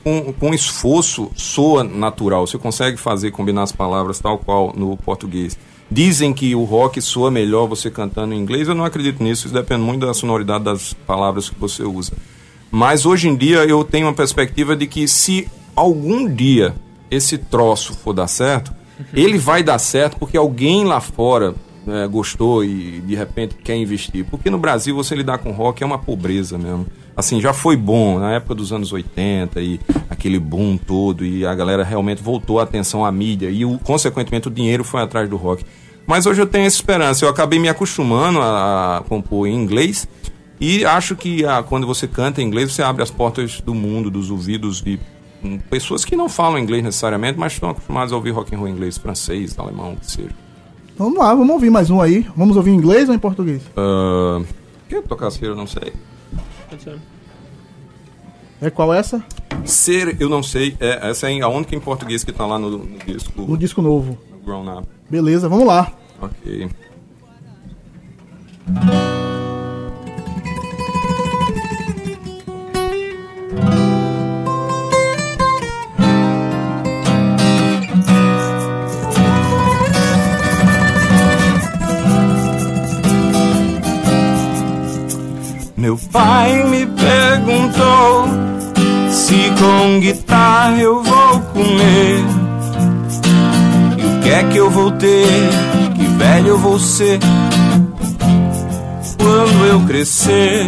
com, 0.04 0.32
com 0.34 0.54
esforço 0.54 1.30
soa 1.36 1.84
natural. 1.84 2.46
Você 2.48 2.58
consegue 2.58 2.96
fazer, 2.96 3.32
combinar 3.32 3.64
as 3.64 3.72
palavras 3.72 4.20
tal 4.20 4.38
qual 4.38 4.72
no 4.78 4.96
português. 4.96 5.58
Dizem 5.90 6.34
que 6.34 6.54
o 6.54 6.64
rock 6.64 7.02
soa 7.02 7.32
melhor 7.32 7.66
você 7.68 7.90
cantando 7.90 8.34
em 8.34 8.40
inglês. 8.40 8.68
Eu 8.68 8.76
não 8.76 8.86
acredito 8.86 9.22
nisso. 9.24 9.48
Isso 9.48 9.54
depende 9.56 9.82
muito 9.82 10.06
da 10.06 10.14
sonoridade 10.14 10.64
das 10.64 10.94
palavras 10.94 11.50
que 11.50 11.60
você 11.60 11.84
usa. 11.84 12.14
Mas 12.72 13.06
hoje 13.06 13.28
em 13.28 13.36
dia 13.36 13.66
eu 13.66 13.84
tenho 13.84 14.08
uma 14.08 14.14
perspectiva 14.14 14.76
de 14.76 14.88
que 14.88 15.08
se 15.08 15.48
algum 15.76 16.28
dia 16.28 16.76
esse 17.10 17.38
troço 17.38 17.94
for 17.94 18.14
dar 18.14 18.28
certo, 18.28 18.74
ele 19.14 19.38
vai 19.38 19.64
dar 19.64 19.80
certo 19.80 20.18
porque 20.18 20.38
alguém 20.38 20.84
lá 20.84 21.00
fora 21.00 21.56
é, 21.88 22.08
gostou 22.08 22.64
e 22.64 23.02
de 23.02 23.16
repente 23.16 23.56
quer 23.56 23.76
investir. 23.76 24.26
Porque 24.26 24.50
no 24.50 24.58
Brasil 24.58 24.96
você 24.96 25.16
lidar 25.16 25.38
com 25.38 25.52
rock 25.52 25.82
é 25.82 25.86
uma 25.86 25.98
pobreza 25.98 26.58
mesmo. 26.58 26.86
Assim, 27.16 27.42
já 27.42 27.54
foi 27.54 27.76
bom 27.76 28.20
na 28.20 28.34
época 28.34 28.54
dos 28.54 28.72
anos 28.72 28.92
80 28.92 29.60
e 29.62 29.80
aquele 30.10 30.38
boom 30.38 30.78
todo 30.78 31.26
e 31.26 31.46
a 31.46 31.56
galera 31.56 31.84
realmente 31.84 32.22
voltou 32.22 32.60
a 32.60 32.64
atenção 32.64 33.04
à 33.06 33.12
mídia 33.12 33.50
e 33.50 33.66
o, 33.66 33.80
consequentemente 33.80 34.48
o 34.48 34.52
dinheiro 34.52 34.84
foi 34.84 35.02
atrás 35.02 35.30
do 35.30 35.38
rock. 35.38 35.66
Mas 36.06 36.26
hoje 36.26 36.42
eu 36.42 36.48
tenho 36.48 36.66
essa 36.66 36.76
esperança. 36.76 37.26
Eu 37.26 37.30
acabei 37.30 37.60
me 37.60 37.70
acostumando 37.70 38.40
a, 38.40 38.98
a 38.98 39.02
compor 39.02 39.48
em 39.48 39.56
inglês 39.56 40.08
e 40.60 40.84
acho 40.86 41.16
que 41.16 41.46
ah, 41.46 41.64
quando 41.64 41.86
você 41.86 42.08
canta 42.08 42.42
em 42.42 42.46
inglês 42.46 42.74
você 42.74 42.82
abre 42.82 43.04
as 43.04 43.12
portas 43.12 43.62
do 43.62 43.74
mundo, 43.74 44.10
dos 44.10 44.32
ouvidos 44.32 44.82
de 44.82 45.00
hum, 45.44 45.60
pessoas 45.70 46.04
que 46.04 46.16
não 46.16 46.28
falam 46.28 46.58
inglês 46.58 46.84
necessariamente, 46.84 47.38
mas 47.38 47.54
estão 47.54 47.70
acostumadas 47.70 48.12
a 48.12 48.16
ouvir 48.16 48.32
rock 48.32 48.54
and 48.56 48.58
roll 48.58 48.68
em 48.68 48.72
inglês, 48.72 48.98
francês, 48.98 49.58
alemão, 49.58 49.94
o 49.94 49.98
que 49.98 50.12
seja. 50.12 50.48
Vamos 50.98 51.20
lá, 51.20 51.34
vamos 51.36 51.52
ouvir 51.52 51.70
mais 51.70 51.92
um 51.92 52.02
aí. 52.02 52.28
Vamos 52.36 52.58
ouvir 52.58 52.72
em 52.72 52.76
inglês 52.76 53.08
ou 53.08 53.14
em 53.14 53.20
português? 53.20 53.62
Uh, 53.78 54.44
que 54.88 55.32
ser, 55.32 55.46
eu 55.46 55.56
não 55.56 55.68
sei. 55.68 55.94
É 58.60 58.72
qual 58.72 58.92
essa? 58.92 59.24
Ser, 59.64 60.20
eu 60.20 60.28
não 60.28 60.42
sei. 60.42 60.76
É, 60.80 61.10
essa 61.10 61.32
é 61.32 61.40
a 61.42 61.48
única 61.48 61.76
em 61.76 61.80
português 61.80 62.24
que 62.24 62.32
tá 62.32 62.48
lá 62.48 62.58
no, 62.58 62.80
no 62.80 62.98
disco 63.06 63.42
No 63.42 63.58
disco 63.58 63.82
novo. 63.82 64.18
Grown 64.44 64.80
Up. 64.80 64.88
Beleza, 65.10 65.48
vamos 65.48 65.68
lá. 65.68 65.92
Ok. 66.20 66.70
Pai 86.12 86.64
me 86.64 86.86
perguntou 86.86 88.28
se 89.10 89.52
com 89.60 90.00
guitarra 90.00 90.80
eu 90.80 91.04
vou 91.04 91.40
comer 91.54 92.24
e 93.98 94.06
o 94.06 94.22
que 94.22 94.30
é 94.30 94.44
que 94.44 94.58
eu 94.58 94.70
vou 94.70 94.92
ter 94.92 95.78
velho 96.18 96.48
eu 96.48 96.58
vou 96.58 96.80
ser 96.80 97.20
quando 99.18 99.66
eu 99.66 99.80
crescer. 99.82 100.66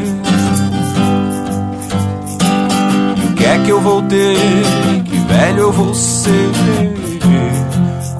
E 3.18 3.26
o 3.26 3.36
que 3.36 3.46
é 3.46 3.60
que 3.64 3.70
eu 3.70 3.82
vou 3.82 4.02
ter? 4.04 4.36
Que 5.06 5.18
velho 5.18 5.60
eu 5.60 5.72
vou 5.72 5.94
ser 5.94 6.50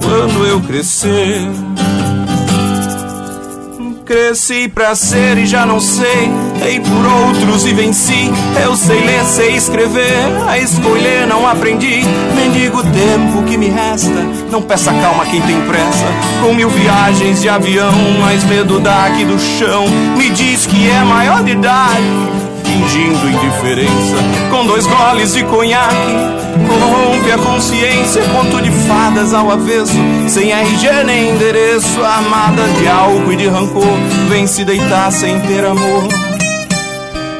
quando 0.02 0.46
eu 0.46 0.60
crescer. 0.62 1.40
Cresci 4.04 4.68
pra 4.68 4.94
ser 4.94 5.38
e 5.38 5.46
já 5.46 5.64
não 5.64 5.78
sei. 5.80 6.30
Dei 6.62 6.80
por 6.80 7.06
outros 7.06 7.66
e 7.66 7.72
venci. 7.72 8.30
Eu 8.62 8.76
sei 8.76 9.00
ler, 9.00 9.24
sei 9.24 9.54
escrever. 9.54 10.26
A 10.48 10.58
escolher 10.58 11.26
não 11.26 11.46
aprendi. 11.46 12.02
Mendigo 12.34 12.82
tempo 12.82 13.42
que 13.44 13.56
me 13.56 13.68
resta. 13.68 14.22
Não 14.50 14.62
peça 14.62 14.92
calma 14.92 15.24
quem 15.26 15.40
tem 15.42 15.60
pressa. 15.62 16.06
Com 16.42 16.54
mil 16.54 16.70
viagens 16.70 17.40
de 17.40 17.48
avião, 17.48 17.92
mais 18.20 18.44
medo 18.44 18.80
dá 18.80 19.10
que 19.16 19.24
do 19.24 19.38
chão. 19.38 19.86
Me 20.16 20.30
diz 20.30 20.66
que 20.66 20.90
é 20.90 21.04
maior 21.04 21.42
de 21.42 21.52
idade 21.52 22.39
fingindo 22.70 23.28
indiferença. 23.28 24.16
Com 24.50 24.66
dois 24.66 24.86
goles 24.86 25.34
de 25.34 25.42
conhaque, 25.44 26.14
corrompe 26.68 27.32
a 27.32 27.38
consciência. 27.38 28.22
Conto 28.22 28.62
de 28.62 28.70
fadas 28.70 29.34
ao 29.34 29.50
avesso, 29.50 29.98
sem 30.28 30.52
RG 30.52 31.04
nem 31.04 31.30
endereço. 31.30 32.02
Armada 32.02 32.62
de 32.78 32.88
álcool 32.88 33.32
e 33.32 33.36
de 33.36 33.48
rancor, 33.48 33.98
vem 34.28 34.46
se 34.46 34.64
deitar 34.64 35.10
sem 35.10 35.40
ter 35.40 35.64
amor. 35.64 36.08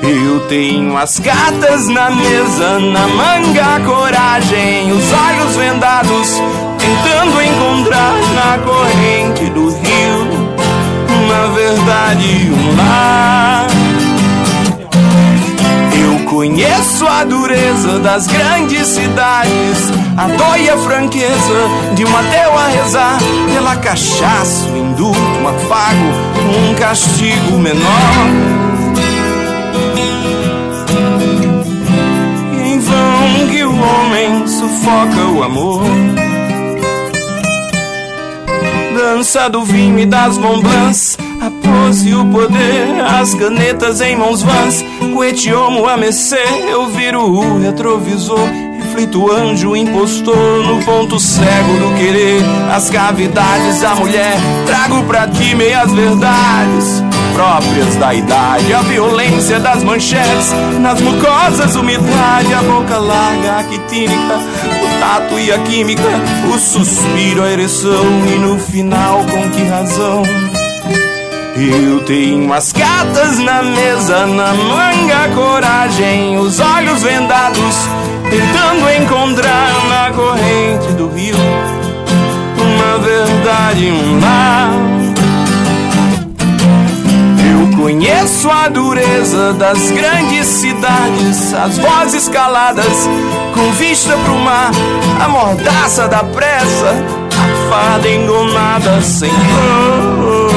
Eu 0.02 0.40
tenho 0.48 0.96
as 0.96 1.18
cartas 1.18 1.86
na 1.86 2.10
mesa, 2.10 2.78
na 2.80 3.06
manga 3.06 3.76
a 3.76 3.80
coragem, 3.80 4.90
os 4.92 5.12
olhos 5.12 5.56
vendados, 5.56 6.42
tentando 6.78 7.42
encontrar 7.42 8.14
na 8.34 8.58
corrente 8.58 9.50
do 9.50 9.68
rio 9.68 10.50
uma 11.30 11.48
verdade 11.54 12.50
um 12.50 12.76
lar. 12.76 13.59
Conheço 16.30 17.08
a 17.08 17.24
dureza 17.24 17.98
das 17.98 18.28
grandes 18.28 18.86
cidades, 18.86 19.90
a 20.16 20.28
dor 20.28 20.60
e 20.60 20.70
a 20.70 20.78
franqueza 20.78 21.68
de 21.96 22.04
um 22.04 22.16
ateu 22.16 22.56
a 22.56 22.68
rezar 22.68 23.18
pela 23.52 23.74
cachaça, 23.74 24.70
o 24.70 24.76
indulto, 24.76 25.18
um 25.18 25.48
afago, 25.48 26.70
um 26.70 26.74
castigo 26.76 27.58
menor. 27.58 27.82
Em 32.64 32.78
vão 32.78 33.48
que 33.50 33.64
o 33.64 33.74
homem 33.74 34.46
sufoca 34.46 35.26
o 35.34 35.42
amor. 35.42 35.82
Dança 38.96 39.50
do 39.50 39.64
vinho 39.64 39.98
e 39.98 40.06
das 40.06 40.38
bombans, 40.38 41.18
a 41.90 41.92
pose 41.92 42.08
e 42.08 42.14
o 42.14 42.24
poder, 42.26 43.00
as 43.00 43.34
canetas 43.34 44.00
em 44.00 44.16
mãos 44.16 44.42
vãs, 44.42 44.84
o 45.14 45.24
etiomo 45.24 45.88
a 45.88 45.98
eu 46.68 46.86
viro 46.86 47.20
o 47.20 47.58
retrovisor. 47.58 48.48
Reflito 48.78 49.30
anjo 49.30 49.76
impostor 49.76 50.64
no 50.64 50.82
ponto 50.84 51.18
cego 51.18 51.78
do 51.78 51.96
querer, 51.96 52.42
as 52.72 52.90
cavidades 52.90 53.80
da 53.80 53.94
mulher, 53.94 54.36
trago 54.66 55.02
pra 55.04 55.28
ti 55.28 55.54
meias 55.54 55.92
verdades. 55.92 57.02
Próprias 57.34 57.96
da 57.96 58.12
idade, 58.14 58.74
a 58.74 58.82
violência 58.82 59.60
das 59.60 59.82
manchetes, 59.82 60.52
nas 60.80 61.00
mucosas 61.00 61.76
umidade, 61.76 62.52
a 62.52 62.62
boca 62.62 62.98
larga, 62.98 63.58
a 63.58 63.64
quitínica, 63.64 64.36
o 64.36 65.00
tato 65.00 65.38
e 65.38 65.52
a 65.52 65.58
química, 65.60 66.02
o 66.52 66.58
suspiro, 66.58 67.42
a 67.42 67.50
ereção. 67.50 68.04
E 68.34 68.38
no 68.38 68.58
final 68.58 69.24
com 69.24 69.50
que 69.50 69.62
razão? 69.62 70.22
Eu 71.62 72.00
tenho 72.06 72.50
as 72.54 72.72
cartas 72.72 73.38
na 73.38 73.62
mesa, 73.62 74.26
na 74.26 74.54
manga 74.54 75.28
coragem, 75.34 76.38
os 76.38 76.58
olhos 76.58 77.02
vendados, 77.02 77.76
tentando 78.30 78.90
encontrar 79.02 79.70
na 79.90 80.10
corrente 80.10 80.92
do 80.94 81.10
rio 81.10 81.36
uma 82.56 82.98
verdade, 83.00 83.90
um 83.90 84.20
lar. 84.20 84.70
Eu 87.52 87.76
conheço 87.76 88.50
a 88.50 88.68
dureza 88.70 89.52
das 89.52 89.90
grandes 89.90 90.46
cidades, 90.46 91.52
as 91.52 91.76
vozes 91.76 92.26
caladas, 92.30 93.06
com 93.54 93.70
vista 93.72 94.16
pro 94.24 94.38
mar, 94.38 94.70
a 95.22 95.28
mordaça 95.28 96.08
da 96.08 96.24
pressa, 96.24 96.94
a 97.36 97.70
fada 97.70 98.08
engomada 98.08 99.02
sem 99.02 99.28
cor. 99.28 100.49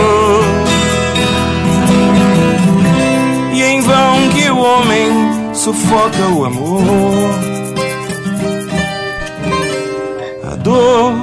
Homem 4.84 5.56
sufoca 5.56 6.28
o 6.36 6.46
amor, 6.46 6.82
a 10.44 10.56
dor, 10.58 11.14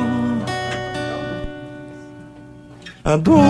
a 3.04 3.16
dor 3.16 3.40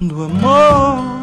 do 0.00 0.24
amor. 0.24 1.13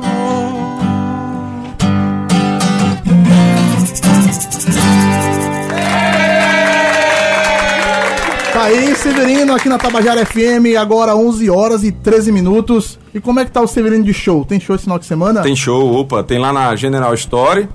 Severino, 9.02 9.56
aqui 9.56 9.68
na 9.68 9.80
Tabajara 9.80 10.24
FM, 10.24 10.78
agora 10.80 11.16
11 11.16 11.50
horas 11.50 11.84
e 11.84 11.92
13 11.92 12.32
minutos. 12.32 13.00
E 13.16 13.20
como 13.20 13.40
é 13.40 13.46
que 13.46 13.50
tá 13.50 13.60
o 13.60 13.66
Severino 13.66 14.04
de 14.04 14.14
show? 14.14 14.46
Tem 14.46 14.60
show 14.60 14.76
esse 14.76 14.84
final 14.84 15.00
de 15.00 15.08
semana? 15.08 15.42
Tem 15.42 15.56
show, 15.56 15.96
opa, 15.96 16.24
tem 16.24 16.38
lá 16.38 16.54
na 16.54 16.76
General 16.76 17.12
Store. 17.16 17.68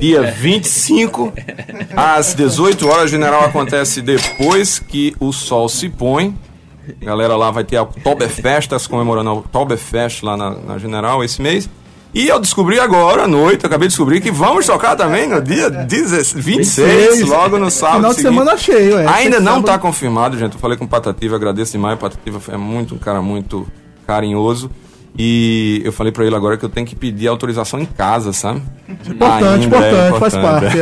Dia 0.00 0.22
25, 0.22 1.32
às 1.96 2.34
18 2.34 2.88
horas. 2.88 3.10
General 3.12 3.44
acontece 3.44 4.02
depois 4.02 4.80
que 4.80 5.14
o 5.20 5.32
sol 5.32 5.68
se 5.68 5.88
põe. 5.88 6.36
A 7.00 7.04
galera 7.04 7.36
lá 7.36 7.52
vai 7.52 7.62
ter 7.62 7.76
a 7.76 7.82
Oktoberfest, 7.82 8.68
tá 8.70 8.78
se 8.78 8.88
comemorando 8.88 9.30
a 9.30 9.34
Oktoberfest 9.34 10.24
lá 10.24 10.36
na, 10.36 10.50
na 10.50 10.78
General 10.78 11.22
esse 11.22 11.40
mês. 11.40 11.70
E 12.14 12.28
eu 12.28 12.38
descobri 12.38 12.78
agora 12.78 13.24
à 13.24 13.28
noite, 13.28 13.66
acabei 13.66 13.88
de 13.88 13.92
descobrir 13.92 14.20
que 14.20 14.30
vamos 14.30 14.66
tocar 14.66 14.94
também 14.94 15.28
no 15.28 15.42
dia 15.42 15.68
16 15.68 16.32
26, 16.32 17.22
logo 17.22 17.58
no 17.58 17.70
sábado. 17.72 17.96
Final 17.96 18.10
de 18.10 18.16
seguinte. 18.16 18.32
semana 18.32 18.56
cheio, 18.56 18.98
é. 18.98 19.06
Ainda 19.08 19.40
não 19.40 19.58
está 19.58 19.76
confirmado, 19.78 20.38
gente. 20.38 20.54
Eu 20.54 20.60
falei 20.60 20.78
com 20.78 20.84
o 20.84 20.88
Patativa, 20.88 21.34
agradeço 21.34 21.72
demais. 21.72 21.96
O 21.96 21.98
Patativa 22.00 22.40
é 22.52 22.56
muito 22.56 22.94
um 22.94 22.98
cara 22.98 23.20
muito 23.20 23.66
carinhoso. 24.06 24.70
E 25.18 25.80
eu 25.84 25.92
falei 25.92 26.12
pra 26.12 26.24
ele 26.24 26.34
agora 26.34 26.56
que 26.56 26.64
eu 26.64 26.68
tenho 26.68 26.86
que 26.86 26.94
pedir 26.94 27.26
autorização 27.26 27.80
em 27.80 27.84
casa, 27.84 28.32
sabe? 28.32 28.62
Importante, 28.88 29.66
importante, 29.66 30.14
é 30.14 30.18
faz 30.18 30.36
parte. 30.36 30.78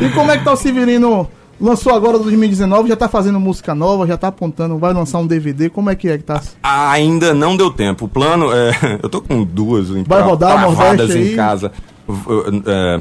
é. 0.00 0.04
e 0.04 0.08
como 0.10 0.30
é 0.30 0.38
que 0.38 0.44
tá 0.44 0.52
o 0.52 0.56
Severino? 0.56 1.28
Lançou 1.60 1.92
agora 1.92 2.18
2019, 2.18 2.88
já 2.88 2.94
tá 2.96 3.08
fazendo 3.08 3.40
música 3.40 3.74
nova, 3.74 4.06
já 4.06 4.16
tá 4.16 4.28
apontando, 4.28 4.78
vai 4.78 4.92
lançar 4.94 5.18
um 5.18 5.26
DVD, 5.26 5.68
como 5.68 5.90
é 5.90 5.96
que 5.96 6.08
é 6.08 6.16
que 6.16 6.22
tá? 6.24 6.40
Ainda 6.62 7.34
não 7.34 7.56
deu 7.56 7.70
tempo. 7.70 8.04
O 8.04 8.08
plano 8.08 8.52
é. 8.52 8.70
Eu 9.02 9.08
tô 9.08 9.20
com 9.20 9.42
duas 9.42 9.90
em- 9.90 10.04
Vai 10.04 10.22
rodar 10.22 10.52
travadas 10.52 10.78
Nordeste 10.78 11.18
aí? 11.18 11.32
em 11.32 11.36
casa. 11.36 11.72
É, 12.66 13.00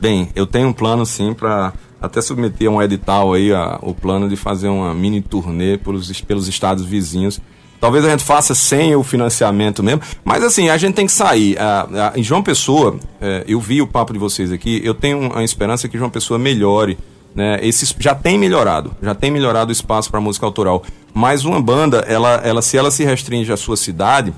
bem, 0.00 0.28
eu 0.34 0.46
tenho 0.46 0.68
um 0.68 0.72
plano 0.72 1.06
sim 1.06 1.32
pra 1.32 1.72
até 2.00 2.20
submeter 2.20 2.68
um 2.68 2.82
edital 2.82 3.32
aí, 3.34 3.52
a- 3.52 3.78
o 3.82 3.94
plano 3.94 4.28
de 4.28 4.34
fazer 4.36 4.68
uma 4.68 4.92
mini 4.92 5.20
turnê 5.22 5.78
pelos, 5.78 6.20
pelos 6.22 6.48
estados 6.48 6.84
vizinhos. 6.84 7.40
Talvez 7.80 8.04
a 8.04 8.10
gente 8.10 8.22
faça 8.24 8.54
sem 8.54 8.94
o 8.94 9.02
financiamento 9.02 9.82
mesmo, 9.82 10.02
mas 10.24 10.42
assim, 10.44 10.68
a 10.68 10.76
gente 10.76 10.94
tem 10.94 11.06
que 11.06 11.12
sair. 11.12 11.56
Ah, 11.58 11.88
ah, 11.92 12.12
em 12.18 12.22
João 12.22 12.42
Pessoa, 12.42 12.96
é, 13.20 13.44
eu 13.46 13.60
vi 13.60 13.80
o 13.82 13.86
papo 13.86 14.12
de 14.12 14.18
vocês 14.18 14.52
aqui, 14.52 14.80
eu 14.84 14.94
tenho 14.94 15.36
a 15.36 15.42
esperança 15.42 15.88
que 15.88 15.96
João 15.98 16.10
Pessoa 16.10 16.38
melhore 16.38 16.96
né? 17.34 17.58
Esse 17.62 17.94
já 17.98 18.14
tem 18.14 18.38
melhorado, 18.38 18.94
já 19.02 19.14
tem 19.14 19.30
melhorado 19.30 19.70
o 19.70 19.72
espaço 19.72 20.10
para 20.10 20.20
música 20.20 20.46
autoral. 20.46 20.82
Mas 21.14 21.44
uma 21.44 21.60
banda, 21.60 21.98
ela, 22.08 22.40
ela, 22.44 22.62
se 22.62 22.76
ela 22.76 22.90
se 22.90 23.04
restringe 23.04 23.52
à 23.52 23.56
sua 23.56 23.76
cidade, 23.76 24.32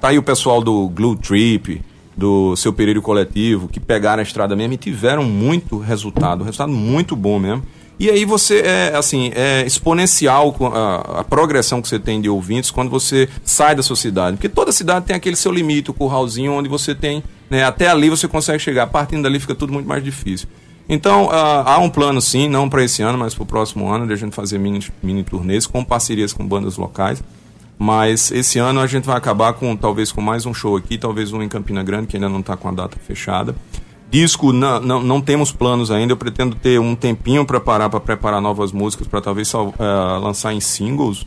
tá 0.00 0.08
aí 0.08 0.18
o 0.18 0.22
pessoal 0.22 0.62
do 0.62 0.88
Glue 0.88 1.16
Trip, 1.16 1.80
do 2.16 2.56
Seu 2.56 2.72
Pereiro 2.72 3.02
Coletivo, 3.02 3.68
que 3.68 3.80
pegaram 3.80 4.20
a 4.20 4.22
estrada 4.22 4.54
mesmo 4.54 4.74
e 4.74 4.76
tiveram 4.76 5.24
muito 5.24 5.78
resultado, 5.78 6.44
resultado 6.44 6.72
muito 6.72 7.14
bom 7.16 7.38
mesmo. 7.38 7.64
E 7.98 8.10
aí 8.10 8.24
você 8.24 8.60
é 8.60 8.96
assim, 8.96 9.30
é 9.34 9.64
exponencial 9.64 10.54
a, 10.72 11.20
a 11.20 11.24
progressão 11.24 11.80
que 11.80 11.86
você 11.86 11.98
tem 11.98 12.20
de 12.20 12.28
ouvintes 12.28 12.70
quando 12.70 12.90
você 12.90 13.28
sai 13.44 13.76
da 13.76 13.84
sua 13.84 13.94
cidade. 13.94 14.36
Porque 14.36 14.48
toda 14.48 14.72
cidade 14.72 15.06
tem 15.06 15.14
aquele 15.14 15.36
seu 15.36 15.52
limite, 15.52 15.90
o 15.90 15.94
curralzinho 15.94 16.52
onde 16.52 16.68
você 16.68 16.92
tem, 16.92 17.22
né, 17.48 17.62
até 17.62 17.88
ali 17.88 18.10
você 18.10 18.26
consegue 18.26 18.58
chegar. 18.58 18.88
Partindo 18.88 19.22
dali 19.22 19.38
fica 19.38 19.54
tudo 19.54 19.72
muito 19.72 19.88
mais 19.88 20.02
difícil. 20.02 20.48
Então, 20.88 21.28
ah, 21.30 21.74
há 21.74 21.78
um 21.78 21.88
plano 21.88 22.20
sim, 22.20 22.48
não 22.48 22.68
para 22.68 22.84
esse 22.84 23.02
ano, 23.02 23.18
mas 23.18 23.34
para 23.34 23.42
o 23.42 23.46
próximo 23.46 23.90
ano, 23.90 24.06
de 24.06 24.12
a 24.12 24.16
gente 24.16 24.34
fazer 24.34 24.58
mini, 24.58 24.84
mini 25.02 25.22
turnês 25.22 25.66
com 25.66 25.82
parcerias 25.82 26.32
com 26.32 26.46
bandas 26.46 26.76
locais. 26.76 27.22
Mas 27.78 28.30
esse 28.30 28.58
ano 28.58 28.80
a 28.80 28.86
gente 28.86 29.04
vai 29.04 29.16
acabar 29.16 29.52
com 29.54 29.74
talvez 29.74 30.12
com 30.12 30.20
mais 30.20 30.46
um 30.46 30.54
show 30.54 30.76
aqui, 30.76 30.96
talvez 30.96 31.32
um 31.32 31.42
em 31.42 31.48
Campina 31.48 31.82
Grande, 31.82 32.06
que 32.06 32.16
ainda 32.16 32.28
não 32.28 32.40
está 32.40 32.56
com 32.56 32.68
a 32.68 32.72
data 32.72 32.96
fechada. 32.98 33.54
Disco, 34.10 34.52
não, 34.52 34.80
não, 34.80 35.02
não 35.02 35.20
temos 35.20 35.50
planos 35.50 35.90
ainda. 35.90 36.12
Eu 36.12 36.16
pretendo 36.16 36.54
ter 36.54 36.78
um 36.78 36.94
tempinho 36.94 37.44
para 37.44 37.58
parar, 37.58 37.90
para 37.90 37.98
preparar 37.98 38.40
novas 38.40 38.70
músicas, 38.70 39.08
para 39.08 39.20
talvez 39.20 39.52
eh, 39.52 40.18
lançar 40.20 40.52
em 40.54 40.60
singles, 40.60 41.26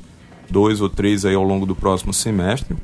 dois 0.50 0.80
ou 0.80 0.88
três 0.88 1.26
aí 1.26 1.36
ao 1.36 1.43
longo 1.43 1.65
do 1.65 1.76
próximo 1.76 2.13
semestre. 2.13 2.78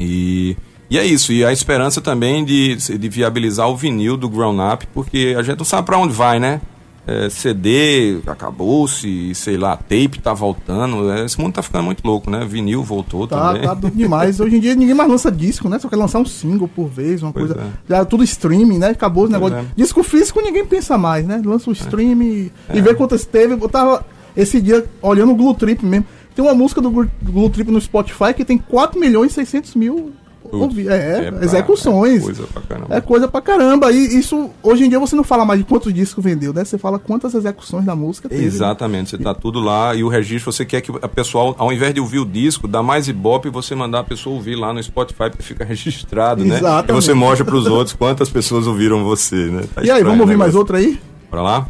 E, 0.00 0.56
e 0.92 0.98
é 0.98 1.04
isso. 1.06 1.32
E 1.32 1.44
a 1.44 1.52
esperança 1.52 2.00
também 2.00 2.44
de, 2.44 2.76
de 2.76 3.08
viabilizar 3.08 3.68
o 3.68 3.76
vinil 3.76 4.16
do 4.16 4.28
Grown 4.28 4.58
Up, 4.72 4.86
porque 4.94 5.34
a 5.38 5.42
gente 5.42 5.58
não 5.58 5.64
sabe 5.64 5.86
para 5.86 5.98
onde 5.98 6.12
vai, 6.12 6.38
né? 6.38 6.60
É, 7.04 7.28
CD 7.28 8.20
acabou-se, 8.28 9.34
sei 9.34 9.56
lá, 9.56 9.76
tape 9.76 10.20
tá 10.22 10.32
voltando. 10.32 11.10
é, 11.10 11.24
esse 11.24 11.40
mundo 11.40 11.54
tá 11.54 11.62
ficando 11.62 11.84
muito 11.84 12.06
louco, 12.06 12.30
né? 12.30 12.44
Vinil 12.48 12.82
voltou 12.84 13.26
Tá, 13.26 13.48
também. 13.48 13.62
tá 13.62 13.74
doido 13.74 13.96
demais. 13.96 14.38
Hoje 14.38 14.56
em 14.56 14.60
dia 14.60 14.74
ninguém 14.74 14.94
mais 14.94 15.10
lança 15.10 15.30
disco, 15.30 15.68
né? 15.68 15.78
Só 15.80 15.88
quer 15.88 15.96
lançar 15.96 16.20
um 16.20 16.24
single 16.24 16.68
por 16.68 16.88
vez, 16.88 17.22
uma 17.22 17.32
Pois 17.32 17.46
coisa. 17.48 17.60
é. 17.60 17.66
Já 17.88 17.98
é 17.98 18.04
tudo 18.04 18.22
streaming, 18.22 18.78
né? 18.78 18.90
Acabou 18.90 19.24
os 19.24 19.30
negócios. 19.30 19.58
é. 19.60 19.64
Disco 19.76 20.02
físico 20.04 20.40
ninguém 20.40 20.64
pensa 20.64 20.96
mais, 20.96 21.26
né? 21.26 21.42
Lança 21.44 21.68
o 21.70 21.72
stream 21.72 22.22
e, 22.22 22.52
e 22.72 22.80
vê 22.80 22.94
quantas 22.94 23.24
teve. 23.24 23.54
Eu 23.54 23.68
tava 23.68 24.04
esse 24.36 24.60
dia 24.60 24.84
olhando 25.00 25.32
o 25.32 25.34
Glue 25.34 25.54
Trip 25.54 25.84
mesmo. 25.84 26.06
Tem 26.36 26.44
uma 26.44 26.54
música 26.54 26.80
do 26.80 26.90
Glu- 26.90 27.10
Glue 27.22 27.50
Trip 27.50 27.70
no 27.70 27.80
Spotify 27.80 28.32
que 28.34 28.44
tem 28.44 28.56
4 28.58 28.98
milhões 29.00 29.32
e 29.32 29.34
600 29.34 29.74
mil 29.74 30.12
ouvi- 30.60 30.88
é, 30.88 31.30
pra- 31.30 31.44
execuções. 31.44 32.20
É 32.22 32.24
coisa 32.24 32.46
pra 32.52 32.62
caramba. 32.62 32.94
É 32.94 33.00
coisa 33.00 33.28
pra 33.28 33.40
caramba. 33.40 33.92
E 33.92 34.18
isso, 34.18 34.50
hoje 34.62 34.84
em 34.84 34.88
dia, 34.88 34.98
você 34.98 35.14
não 35.16 35.24
fala 35.24 35.44
mais 35.44 35.60
de 35.60 35.64
quantos 35.66 35.92
discos 35.92 36.22
vendeu, 36.22 36.52
né? 36.52 36.64
Você 36.64 36.76
fala 36.78 36.98
quantas 36.98 37.34
execuções 37.34 37.84
da 37.84 37.94
música 37.96 38.28
teve. 38.28 38.44
Exatamente, 38.44 39.10
você 39.10 39.18
tá 39.18 39.34
tudo 39.34 39.60
lá 39.60 39.94
e 39.94 40.02
o 40.04 40.08
registro 40.08 40.52
você 40.52 40.64
quer 40.64 40.80
que 40.80 40.92
a 41.00 41.08
pessoa, 41.08 41.54
ao 41.58 41.72
invés 41.72 41.94
de 41.94 42.00
ouvir 42.00 42.18
o 42.18 42.24
disco, 42.26 42.66
dá 42.68 42.82
mais 42.82 43.08
ibope 43.08 43.48
e 43.48 43.50
você 43.50 43.74
mandar 43.74 44.00
a 44.00 44.04
pessoa 44.04 44.34
ouvir 44.36 44.54
lá 44.56 44.72
no 44.72 44.82
Spotify 44.82 45.30
porque 45.30 45.42
fica 45.42 45.64
registrado, 45.64 46.44
né? 46.44 46.56
Exatamente. 46.58 46.90
E 46.90 46.94
você 46.94 47.14
mostra 47.14 47.44
pros 47.44 47.66
outros 47.66 47.94
quantas 47.94 48.28
pessoas 48.28 48.66
ouviram 48.66 49.04
você, 49.04 49.36
né? 49.46 49.62
Tá 49.74 49.82
E 49.84 49.90
aí, 49.90 50.02
vamos 50.02 50.20
ouvir 50.20 50.36
mais 50.36 50.54
outra 50.54 50.78
aí? 50.78 50.98
Pra 51.30 51.42
lá? 51.42 51.66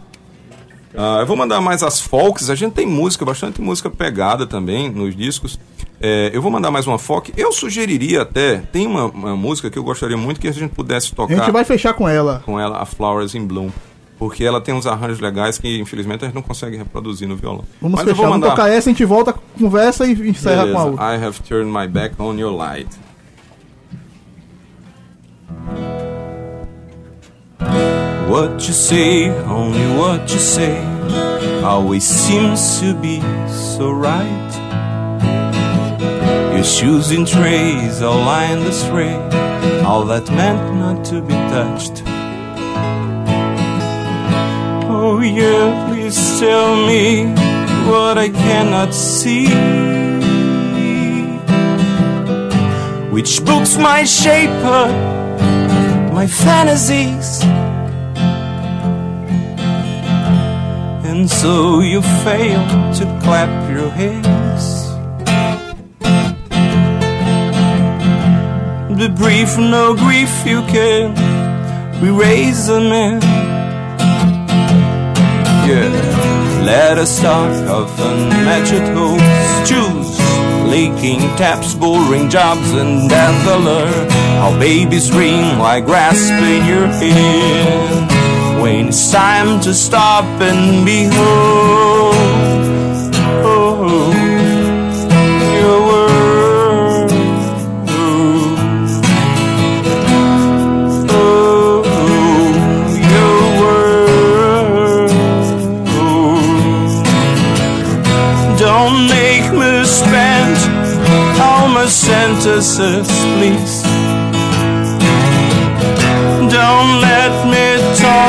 Ah, 0.96 1.18
eu 1.20 1.26
vou 1.26 1.36
mandar 1.36 1.60
mais 1.60 1.82
as 1.82 2.00
folks. 2.00 2.50
A 2.50 2.54
gente 2.54 2.72
tem 2.72 2.86
música, 2.86 3.24
bastante 3.24 3.60
música 3.60 3.88
pegada 3.90 4.46
também 4.46 4.90
nos 4.90 5.16
discos. 5.16 5.58
É, 6.00 6.30
eu 6.34 6.42
vou 6.42 6.50
mandar 6.50 6.70
mais 6.70 6.86
uma 6.86 6.98
folk. 6.98 7.32
Eu 7.36 7.52
sugeriria 7.52 8.22
até, 8.22 8.56
tem 8.72 8.86
uma, 8.86 9.06
uma 9.06 9.36
música 9.36 9.70
que 9.70 9.78
eu 9.78 9.84
gostaria 9.84 10.16
muito 10.16 10.40
que 10.40 10.48
a 10.48 10.52
gente 10.52 10.70
pudesse 10.74 11.12
A 11.12 11.16
tocar 11.16 11.34
gente 11.36 11.50
vai 11.50 11.64
fechar 11.64 11.94
com 11.94 12.08
ela. 12.08 12.42
com 12.44 12.58
ela, 12.58 12.78
a 12.82 12.84
Flowers 12.86 13.34
in 13.34 13.46
Bloom. 13.46 13.70
Porque 14.18 14.44
ela 14.44 14.60
tem 14.60 14.72
uns 14.74 14.86
arranjos 14.86 15.18
legais 15.20 15.58
que, 15.58 15.80
infelizmente, 15.80 16.22
a 16.24 16.26
gente 16.28 16.34
não 16.34 16.42
consegue 16.42 16.76
reproduzir 16.76 17.26
no 17.28 17.34
violão. 17.36 17.64
Vamos 17.80 17.98
Mas 17.98 18.06
eu 18.08 18.14
fechar, 18.14 18.16
vou 18.16 18.26
vamos 18.32 18.40
mandar. 18.40 18.54
tocar 18.56 18.68
essa, 18.70 18.88
a 18.88 18.92
gente 18.92 19.04
volta, 19.04 19.34
conversa 19.58 20.06
e 20.06 20.12
encerra 20.28 20.62
com 20.66 20.78
a 20.78 20.84
Beleza. 20.84 20.84
outra. 20.90 21.16
I 21.16 21.24
have 21.24 21.40
turned 21.42 21.72
my 21.72 21.88
back 21.88 22.14
on 22.20 22.34
your 22.38 22.52
light. 22.54 22.88
What 28.32 28.66
you 28.66 28.72
say, 28.72 29.28
only 29.44 29.86
what 29.98 30.32
you 30.32 30.38
say, 30.38 30.82
always 31.62 32.02
seems 32.02 32.80
to 32.80 32.94
be 32.94 33.20
so 33.50 33.90
right. 33.90 34.52
Your 36.54 36.64
shoes 36.64 37.10
in 37.10 37.26
trays, 37.26 38.00
all 38.00 38.16
lined 38.16 38.62
astray, 38.62 39.16
all 39.84 40.04
that 40.06 40.26
meant 40.30 40.78
not 40.78 41.04
to 41.10 41.20
be 41.20 41.34
touched. 41.52 42.02
Oh, 44.88 45.20
yeah, 45.20 45.90
please 45.90 46.40
tell 46.40 46.74
me 46.86 47.26
what 47.86 48.16
I 48.16 48.30
cannot 48.30 48.94
see. 48.94 49.48
Which 53.12 53.44
books 53.44 53.76
my 53.76 54.04
shape 54.04 54.64
up, 54.64 54.90
my 56.14 56.26
fantasies. 56.26 57.44
And 61.22 61.30
so 61.30 61.78
you 61.78 62.02
fail 62.02 62.66
to 62.94 63.04
clap 63.22 63.70
your 63.70 63.88
hands. 63.90 64.88
The 68.98 69.08
brief, 69.08 69.56
no 69.56 69.94
grief, 69.94 70.44
you 70.44 70.62
can 70.62 71.14
erase 72.02 72.68
a 72.68 72.80
man. 72.80 73.22
Yeah, 75.68 75.90
let 76.66 76.98
us 76.98 77.20
talk 77.20 77.52
of 77.68 77.88
unmatched 78.00 78.88
hopes. 78.98 79.70
Choose 79.70 80.18
leaking 80.68 81.20
taps, 81.36 81.72
boring 81.72 82.30
jobs, 82.30 82.72
and 82.72 83.08
death 83.08 83.46
alert. 83.46 84.58
Babies 84.58 85.12
ring 85.12 85.56
like 85.60 85.84
grasping 85.86 86.66
your 86.66 86.88
hand. 86.88 88.11
When 88.62 88.86
it's 88.90 89.10
time 89.10 89.60
to 89.62 89.74
stop 89.74 90.24
and 90.40 90.86
behold, 90.86 92.14
your 95.60 95.80
world. 95.88 97.10
Oh, 101.10 101.82
your 103.12 103.36
world. 103.58 105.10
Don't 108.60 109.08
make 109.08 109.52
me 109.52 109.84
spend 109.84 110.56
all 111.40 111.66
my 111.66 111.86
sentences, 111.88 113.08
please. 113.34 113.81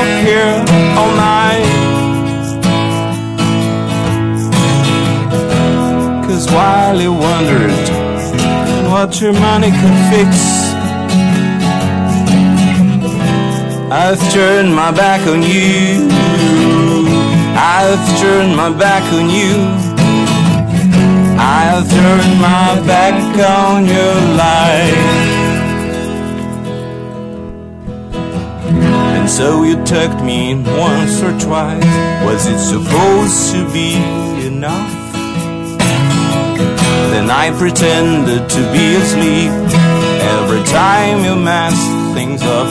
Talk 0.03 0.25
here 0.25 0.53
all 0.99 1.13
night. 1.15 1.67
Cause 6.25 6.51
while 6.51 6.99
you 6.99 7.13
wondered 7.13 7.71
what 8.91 9.21
your 9.21 9.33
money 9.33 9.71
could 9.71 9.97
fix, 10.11 10.31
I've 13.91 14.21
turned 14.33 14.73
my 14.75 14.91
back 14.91 15.21
on 15.27 15.41
you. 15.43 16.09
I've 17.55 18.03
turned 18.19 18.55
my 18.55 18.71
back 18.85 19.03
on 19.13 19.29
you. 19.29 19.55
I've 21.37 21.87
turned 21.89 22.41
my 22.41 22.81
back 22.87 23.15
on 23.39 23.85
your 23.85 24.15
life. 24.35 25.22
And 29.23 29.31
so 29.31 29.63
you 29.63 29.81
tucked 29.85 30.21
me 30.21 30.51
in 30.51 30.65
once 30.65 31.21
or 31.21 31.31
twice. 31.39 31.81
Was 32.25 32.45
it 32.45 32.59
supposed 32.59 33.53
to 33.53 33.63
be 33.71 33.95
enough? 34.45 34.91
Then 37.09 37.29
I 37.29 37.55
pretended 37.57 38.49
to 38.49 38.61
be 38.73 38.95
asleep 38.95 39.51
every 40.35 40.61
time 40.63 41.23
you 41.23 41.37
messed 41.37 41.89
things 42.13 42.41
up. 42.41 42.67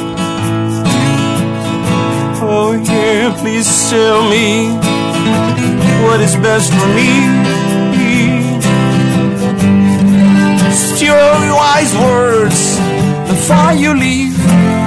Oh, 2.45 2.73
yeah, 2.85 3.35
please 3.41 3.89
tell 3.89 4.29
me 4.29 4.77
what 6.05 6.21
is 6.21 6.37
best 6.37 6.71
for 6.71 6.89
me. 6.93 7.13
Steal 10.71 11.17
your 11.47 11.55
wise 11.55 11.95
words 11.97 12.77
before 13.27 13.73
you 13.73 13.95
leave. 13.95 14.82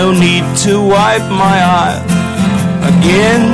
No 0.00 0.12
need 0.12 0.44
to 0.64 0.80
wipe 0.80 1.28
my 1.28 1.58
eye 1.60 2.00
again. 2.88 3.44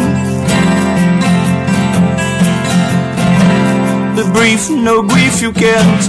The 4.14 4.30
brief, 4.32 4.70
no 4.70 5.02
grief 5.02 5.42
you 5.42 5.50
can't 5.50 6.06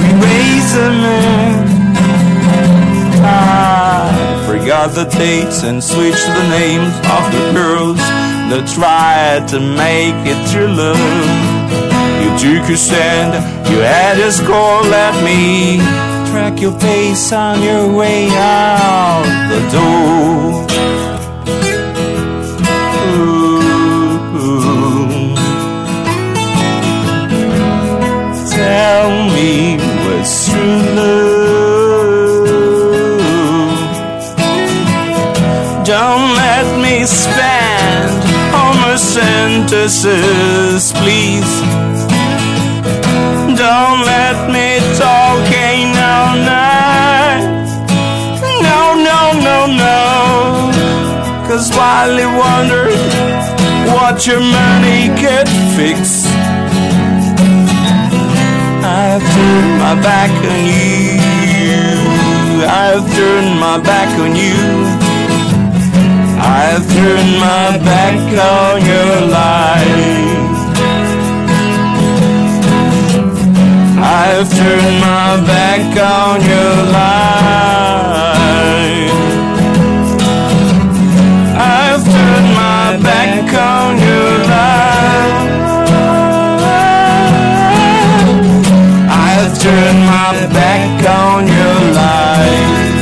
erase 0.00 0.74
a 0.76 0.90
man. 1.04 1.68
I 3.22 4.46
forgot 4.46 4.94
the 4.94 5.04
dates 5.18 5.62
and 5.62 5.84
switched 5.84 6.26
the 6.26 6.48
names 6.48 6.94
of 7.14 7.22
the 7.34 7.52
girls 7.52 7.98
that 8.48 8.64
tried 8.74 9.46
to 9.48 9.60
make 9.60 10.16
it 10.24 10.40
through 10.48 10.72
love. 10.72 10.96
You 12.22 12.30
took 12.38 12.66
your 12.66 12.78
stand, 12.78 13.34
you 13.68 13.80
had 13.80 14.18
a 14.18 14.32
score, 14.32 14.80
let 14.84 15.22
me 15.22 16.13
track 16.34 16.60
your 16.60 16.76
pace 16.80 17.32
on 17.32 17.62
your 17.62 17.86
way 17.96 18.28
out 18.30 19.22
the 19.52 19.60
door. 19.70 20.66
Tell 28.50 29.10
me 29.32 29.78
what's 30.04 30.34
true 30.48 30.80
love. 30.98 31.34
Don't 35.86 36.28
let 36.44 36.66
me 36.84 36.94
spend 37.06 38.10
all 38.56 38.74
my 38.86 38.96
sentences, 38.96 40.82
please. 40.98 41.52
Don't 43.56 44.00
let 44.04 44.36
me 44.50 44.80
talk 44.98 45.43
hardly 51.56 52.26
wonder 52.26 52.90
what 53.94 54.26
your 54.26 54.40
money 54.40 55.06
could 55.22 55.48
fix. 55.76 56.26
I've 58.82 59.22
turned 59.22 59.78
my 59.78 59.94
back 60.02 60.30
on 60.50 60.60
you. 60.66 61.14
I've 62.66 63.06
turned 63.14 63.60
my 63.60 63.78
back 63.78 64.10
on 64.18 64.34
you. 64.34 64.58
I've 66.42 66.86
turned 66.92 67.38
my 67.38 67.78
back 67.86 68.18
on 68.50 68.84
your 68.90 69.14
life. 69.30 70.34
I've 74.02 74.50
turned 74.50 75.00
my 75.00 75.36
back 75.46 75.82
on 76.02 76.40
your 76.42 76.92
life. 76.92 78.13
Back 90.54 91.06
on 91.06 91.46
your 91.46 91.92
life. 91.92 92.94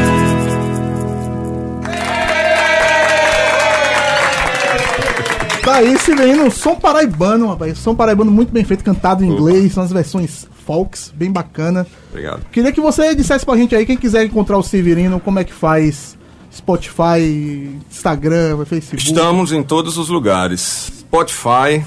Tá 5.65 5.77
aí, 5.77 5.97
Severino, 5.97 6.51
som 6.51 6.75
paraibano, 6.75 7.47
rapaz. 7.49 7.79
Som 7.79 7.95
paraibano 7.95 8.33
muito 8.33 8.53
bem 8.53 8.65
feito, 8.65 8.83
cantado 8.83 9.25
em 9.25 9.29
inglês, 9.29 9.73
são 9.73 9.85
as 9.85 9.93
versões 9.93 10.49
folks, 10.67 11.13
bem 11.15 11.31
bacana. 11.31 11.87
Obrigado. 12.11 12.45
Queria 12.51 12.73
que 12.73 12.81
você 12.81 13.15
dissesse 13.15 13.47
pra 13.47 13.57
gente 13.57 13.75
aí, 13.75 13.87
quem 13.87 13.97
quiser 13.97 14.25
encontrar 14.25 14.59
o 14.59 14.63
Severino, 14.63 15.21
como 15.21 15.39
é 15.39 15.45
que 15.45 15.53
faz? 15.53 16.19
Spotify, 16.53 17.81
Instagram, 17.89 18.65
Facebook. 18.67 19.03
Estamos 19.07 19.53
em 19.53 19.63
todos 19.63 19.97
os 19.97 20.09
lugares. 20.09 20.93
Spotify, 20.99 21.85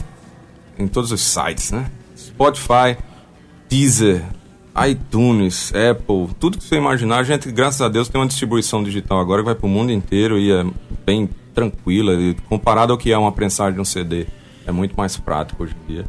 em 0.80 0.88
todos 0.88 1.12
os 1.12 1.21
sites, 1.21 1.71
né? 1.71 1.86
Spotify, 2.17 2.97
Deezer, 3.69 4.23
iTunes, 4.90 5.72
Apple, 5.74 6.28
tudo 6.40 6.58
que 6.58 6.64
você 6.64 6.76
imaginar. 6.76 7.18
A 7.20 7.24
gente, 7.24 7.52
graças 7.52 7.82
a 7.82 7.88
Deus, 7.88 8.10
tem 8.10 8.20
uma 8.20 8.28
distribuição 8.28 8.84
digital 8.84 9.20
agora 9.20 9.42
que 9.42 9.46
vai 9.46 9.56
pro 9.56 9.68
mundo 9.68 9.92
inteiro 9.92 10.38
e 10.38 10.52
é 10.52 10.66
bem 11.06 11.30
tranquila. 11.54 12.14
Comparado 12.50 12.92
ao 12.92 12.98
que 12.98 13.12
é 13.12 13.18
uma 13.18 13.32
prensagem 13.32 13.76
de 13.76 13.82
um 13.82 13.86
CD, 13.86 14.28
é 14.66 14.72
muito 14.72 14.96
mais 14.96 15.16
prático 15.18 15.64
hoje 15.64 15.76
em 15.84 15.94
dia. 15.94 16.06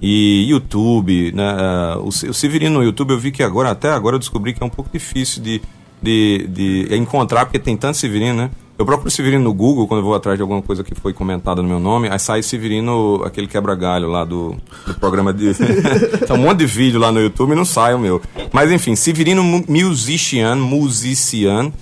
E 0.00 0.46
YouTube, 0.48 1.32
né? 1.32 1.56
eh, 1.58 1.98
O 1.98 2.08
o 2.08 2.12
Severino 2.34 2.78
no 2.78 2.84
YouTube 2.84 3.10
eu 3.10 3.18
vi 3.18 3.30
que 3.30 3.42
agora, 3.42 3.70
até 3.70 3.90
agora 3.90 4.16
eu 4.16 4.20
descobri 4.20 4.52
que 4.54 4.62
é 4.62 4.66
um 4.66 4.70
pouco 4.70 4.90
difícil 4.92 5.42
de, 5.42 5.60
de, 6.02 6.46
de 6.48 6.96
encontrar, 6.96 7.46
porque 7.46 7.58
tem 7.58 7.76
tanto 7.76 7.96
Severino, 7.96 8.34
né? 8.34 8.50
Eu 8.78 8.84
procuro 8.84 9.10
Severino 9.10 9.42
no 9.44 9.54
Google 9.54 9.88
quando 9.88 10.00
eu 10.00 10.04
vou 10.04 10.14
atrás 10.14 10.36
de 10.36 10.42
alguma 10.42 10.60
coisa 10.60 10.84
que 10.84 10.94
foi 10.94 11.14
comentada 11.14 11.62
no 11.62 11.68
meu 11.68 11.80
nome, 11.80 12.08
aí 12.10 12.18
sai 12.18 12.42
Severino, 12.42 13.22
aquele 13.24 13.46
quebra-galho 13.46 14.06
lá 14.08 14.22
do, 14.22 14.54
do 14.86 14.94
programa 15.00 15.32
de. 15.32 15.54
tem 16.26 16.36
um 16.36 16.40
monte 16.40 16.58
de 16.58 16.66
vídeo 16.66 17.00
lá 17.00 17.10
no 17.10 17.18
YouTube 17.18 17.52
e 17.52 17.54
não 17.54 17.64
sai 17.64 17.94
o 17.94 17.98
meu. 17.98 18.20
Mas 18.52 18.70
enfim, 18.70 18.94
Severino 18.94 19.42
Mu- 19.42 19.64
Musician, 19.66 20.56
Musician, 20.56 21.72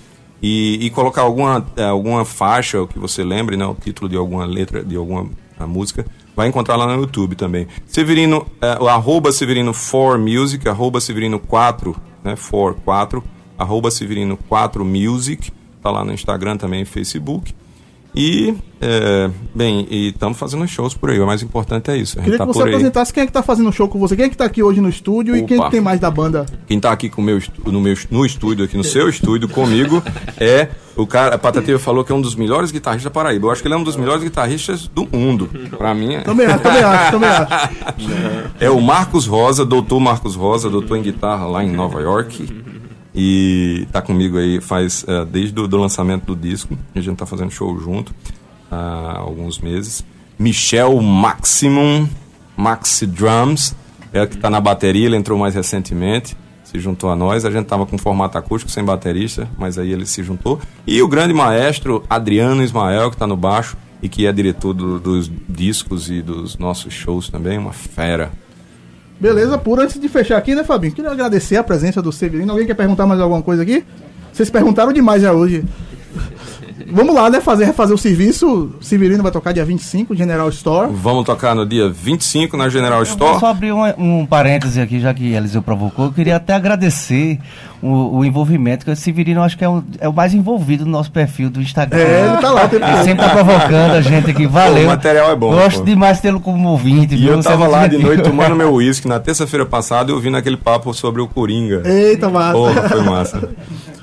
e, 0.41 0.85
e 0.85 0.89
colocar 0.89 1.23
alguma, 1.23 1.65
eh, 1.75 1.83
alguma 1.83 2.23
faixa, 2.23 2.85
que 2.87 2.97
você 2.99 3.23
lembre, 3.23 3.57
né? 3.57 3.65
O 3.65 3.75
título 3.75 4.07
de 4.07 4.15
alguma 4.15 4.45
letra, 4.45 4.83
de 4.83 4.95
alguma 4.95 5.27
música, 5.67 6.05
vai 6.35 6.47
encontrar 6.47 6.75
lá 6.77 6.87
no 6.87 7.01
YouTube 7.01 7.35
também. 7.35 7.67
Severino, 7.85 8.45
eh, 8.61 8.77
o 8.79 8.87
arroba 8.87 9.31
Severino 9.33 9.73
4 9.73 10.17
Music, 10.19 10.69
arroba 10.69 11.01
Severino 11.01 11.39
4, 11.39 11.93
né? 12.23 12.35
4, 12.37 12.81
4, 12.85 13.23
arroba 13.57 13.91
Severino 13.91 14.37
4 14.47 14.85
Music, 14.85 15.51
tá 15.85 15.91
lá 15.91 16.03
no 16.03 16.11
Instagram 16.11 16.57
também, 16.57 16.83
Facebook. 16.83 17.53
E, 18.17 18.55
é, 18.81 19.29
bem, 19.53 19.85
e 19.91 20.07
estamos 20.07 20.37
fazendo 20.37 20.65
shows 20.67 20.93
por 20.93 21.09
aí, 21.09 21.19
o 21.19 21.27
mais 21.27 21.43
importante 21.43 21.91
é 21.91 21.97
isso. 21.97 22.17
Queria 22.17 22.37
tá 22.37 22.45
que 22.45 22.53
você 22.53 22.61
apresentasse 22.61 23.13
quem 23.13 23.23
é 23.23 23.25
que 23.25 23.31
tá 23.31 23.43
fazendo 23.43 23.71
show 23.73 23.89
com 23.89 23.99
você, 23.99 24.15
quem 24.15 24.25
é 24.25 24.29
que 24.29 24.37
tá 24.37 24.45
aqui 24.45 24.63
hoje 24.63 24.79
no 24.79 24.87
estúdio 24.87 25.35
e 25.35 25.43
quem 25.43 25.57
é 25.57 25.59
Opa. 25.59 25.69
que 25.69 25.75
tem 25.75 25.81
mais 25.81 25.99
da 25.99 26.09
banda. 26.09 26.45
Quem 26.65 26.79
tá 26.79 26.91
aqui 26.91 27.09
com 27.09 27.21
meu, 27.21 27.39
no, 27.65 27.81
meu, 27.81 27.93
no 28.09 28.25
estúdio, 28.25 28.63
aqui 28.63 28.77
no 28.77 28.85
seu 28.85 29.09
estúdio 29.09 29.49
comigo, 29.49 30.01
é 30.39 30.69
o 30.95 31.05
cara. 31.05 31.35
A 31.35 31.37
Patativa 31.37 31.77
falou 31.77 32.05
que 32.05 32.11
é 32.11 32.15
um 32.15 32.21
dos 32.21 32.35
melhores 32.35 32.71
guitarristas 32.71 33.11
da 33.11 33.11
Paraíba. 33.11 33.47
Eu 33.47 33.51
acho 33.51 33.61
que 33.61 33.67
ele 33.67 33.75
é 33.75 33.77
um 33.77 33.83
dos 33.83 33.97
melhores 33.97 34.23
guitarristas 34.23 34.87
do 34.87 35.05
mundo. 35.11 35.49
Pra 35.77 35.93
mim, 35.93 36.15
é, 36.15 36.21
Também 36.21 36.45
acho, 36.47 36.63
também 36.63 36.83
acho, 36.83 37.11
também 37.11 37.29
acho. 37.29 37.79
é 38.61 38.69
o 38.69 38.79
Marcos 38.81 39.27
Rosa, 39.27 39.65
doutor 39.65 39.99
Marcos 39.99 40.35
Rosa, 40.35 40.69
doutor 40.69 40.97
em 40.97 41.01
guitarra 41.01 41.45
lá 41.45 41.63
em 41.63 41.69
Nova 41.69 41.99
York. 41.99 42.64
E 43.15 43.87
tá 43.91 44.01
comigo 44.01 44.37
aí 44.37 44.59
faz 44.59 45.05
é, 45.07 45.23
desde 45.25 45.57
o 45.59 45.67
lançamento 45.77 46.25
do 46.25 46.35
disco. 46.35 46.77
A 46.93 46.99
gente 46.99 47.15
tá 47.17 47.25
fazendo 47.25 47.49
show 47.51 47.77
junto 47.79 48.13
há 48.69 49.17
alguns 49.19 49.59
meses. 49.59 50.03
Michel 50.37 50.99
Maximum, 51.01 52.09
Maxi 52.57 53.05
Drums, 53.07 53.73
é 54.11 54.25
que 54.25 54.37
tá 54.37 54.49
na 54.49 54.59
bateria, 54.59 55.05
ele 55.05 55.15
entrou 55.15 55.39
mais 55.39 55.55
recentemente. 55.55 56.35
Se 56.63 56.79
juntou 56.79 57.09
a 57.09 57.15
nós, 57.15 57.45
a 57.45 57.51
gente 57.51 57.67
tava 57.67 57.85
com 57.85 57.97
formato 57.97 58.37
acústico 58.37 58.69
sem 58.69 58.83
baterista, 58.83 59.47
mas 59.57 59.77
aí 59.77 59.91
ele 59.93 60.05
se 60.05 60.21
juntou. 60.23 60.59
E 60.85 61.01
o 61.01 61.07
grande 61.07 61.33
maestro 61.33 62.03
Adriano 62.09 62.61
Ismael, 62.63 63.11
que 63.11 63.17
tá 63.17 63.25
no 63.27 63.37
baixo 63.37 63.77
e 64.01 64.09
que 64.09 64.25
é 64.25 64.31
diretor 64.33 64.73
do- 64.73 64.99
dos 64.99 65.31
discos 65.47 66.09
e 66.09 66.21
dos 66.21 66.57
nossos 66.57 66.93
shows 66.93 67.29
também, 67.29 67.57
uma 67.57 67.71
fera. 67.71 68.31
Beleza, 69.19 69.57
por 69.57 69.79
antes 69.79 69.99
de 69.99 70.09
fechar 70.09 70.37
aqui, 70.37 70.53
né, 70.53 70.63
Fabinho? 70.63 70.93
Queria 70.93 71.11
agradecer 71.11 71.55
a 71.55 71.63
presença 71.63 72.01
do 72.01 72.11
Severino. 72.11 72.51
Alguém 72.51 72.67
quer 72.67 72.73
perguntar 72.73 73.05
mais 73.05 73.19
alguma 73.19 73.41
coisa 73.41 73.63
aqui? 73.63 73.83
Vocês 74.31 74.49
perguntaram 74.49 74.91
demais 74.91 75.21
já 75.21 75.31
hoje. 75.31 75.63
Vamos 76.87 77.15
lá, 77.15 77.29
né? 77.29 77.41
Fazer, 77.41 77.65
refazer 77.65 77.95
o 77.95 77.97
serviço. 77.97 78.71
Severino 78.79 79.23
vai 79.23 79.31
tocar 79.31 79.51
dia 79.51 79.65
25, 79.65 80.15
General 80.15 80.47
Store. 80.49 80.91
Vamos 80.93 81.25
tocar 81.25 81.55
no 81.55 81.65
dia 81.65 81.89
25 81.89 82.55
na 82.55 82.69
General 82.69 82.99
Eu 82.99 83.05
vou 83.05 83.13
Store. 83.13 83.39
só 83.39 83.47
abrir 83.47 83.71
um, 83.71 83.83
um 83.97 84.25
parêntese 84.25 84.79
aqui, 84.79 84.99
já 84.99 85.13
que 85.13 85.33
Eliseu 85.33 85.61
provocou. 85.61 86.05
Eu 86.05 86.11
queria 86.11 86.35
até 86.35 86.53
agradecer 86.53 87.39
o, 87.81 88.17
o 88.17 88.25
envolvimento, 88.25 88.85
que 88.85 88.91
o 88.91 88.95
Severino 88.95 89.39
eu 89.39 89.43
acho 89.43 89.57
que 89.57 89.63
é 89.63 89.69
o, 89.69 89.83
é 89.99 90.07
o 90.07 90.13
mais 90.13 90.33
envolvido 90.33 90.85
no 90.85 90.91
nosso 90.91 91.11
perfil 91.11 91.49
do 91.49 91.61
Instagram. 91.61 91.99
É, 91.99 92.27
ele 92.27 92.37
tá 92.37 92.51
lá 92.51 92.65
o 92.65 92.69
tempo 92.69 92.85
Ele 92.85 93.03
sempre 93.03 93.25
tá 93.25 93.29
provocando 93.31 93.91
a 93.91 94.01
gente 94.01 94.31
aqui. 94.31 94.45
Valeu. 94.55 94.75
Pô, 94.75 94.83
o 94.83 94.87
material 94.87 95.31
é 95.31 95.35
bom, 95.35 95.51
Gosto 95.51 95.79
pô. 95.79 95.85
demais 95.85 96.17
de 96.17 96.21
tê-lo 96.23 96.39
como 96.39 96.69
ouvinte. 96.69 97.15
E 97.15 97.17
viu? 97.17 97.33
eu 97.33 97.43
tava 97.43 97.67
lá 97.67 97.87
de 97.87 97.97
noite 97.97 98.23
tomando 98.23 98.55
meu 98.57 98.73
uísque 98.73 99.07
na 99.07 99.19
terça-feira 99.19 99.65
passada 99.65 100.11
e 100.11 100.13
ouvindo 100.13 100.37
aquele 100.37 100.57
papo 100.57 100.93
sobre 100.93 101.21
o 101.21 101.27
Coringa. 101.27 101.81
Eita, 101.85 102.29
massa. 102.29 102.53
Porra, 102.53 102.89
foi 102.89 103.01
massa. 103.01 103.49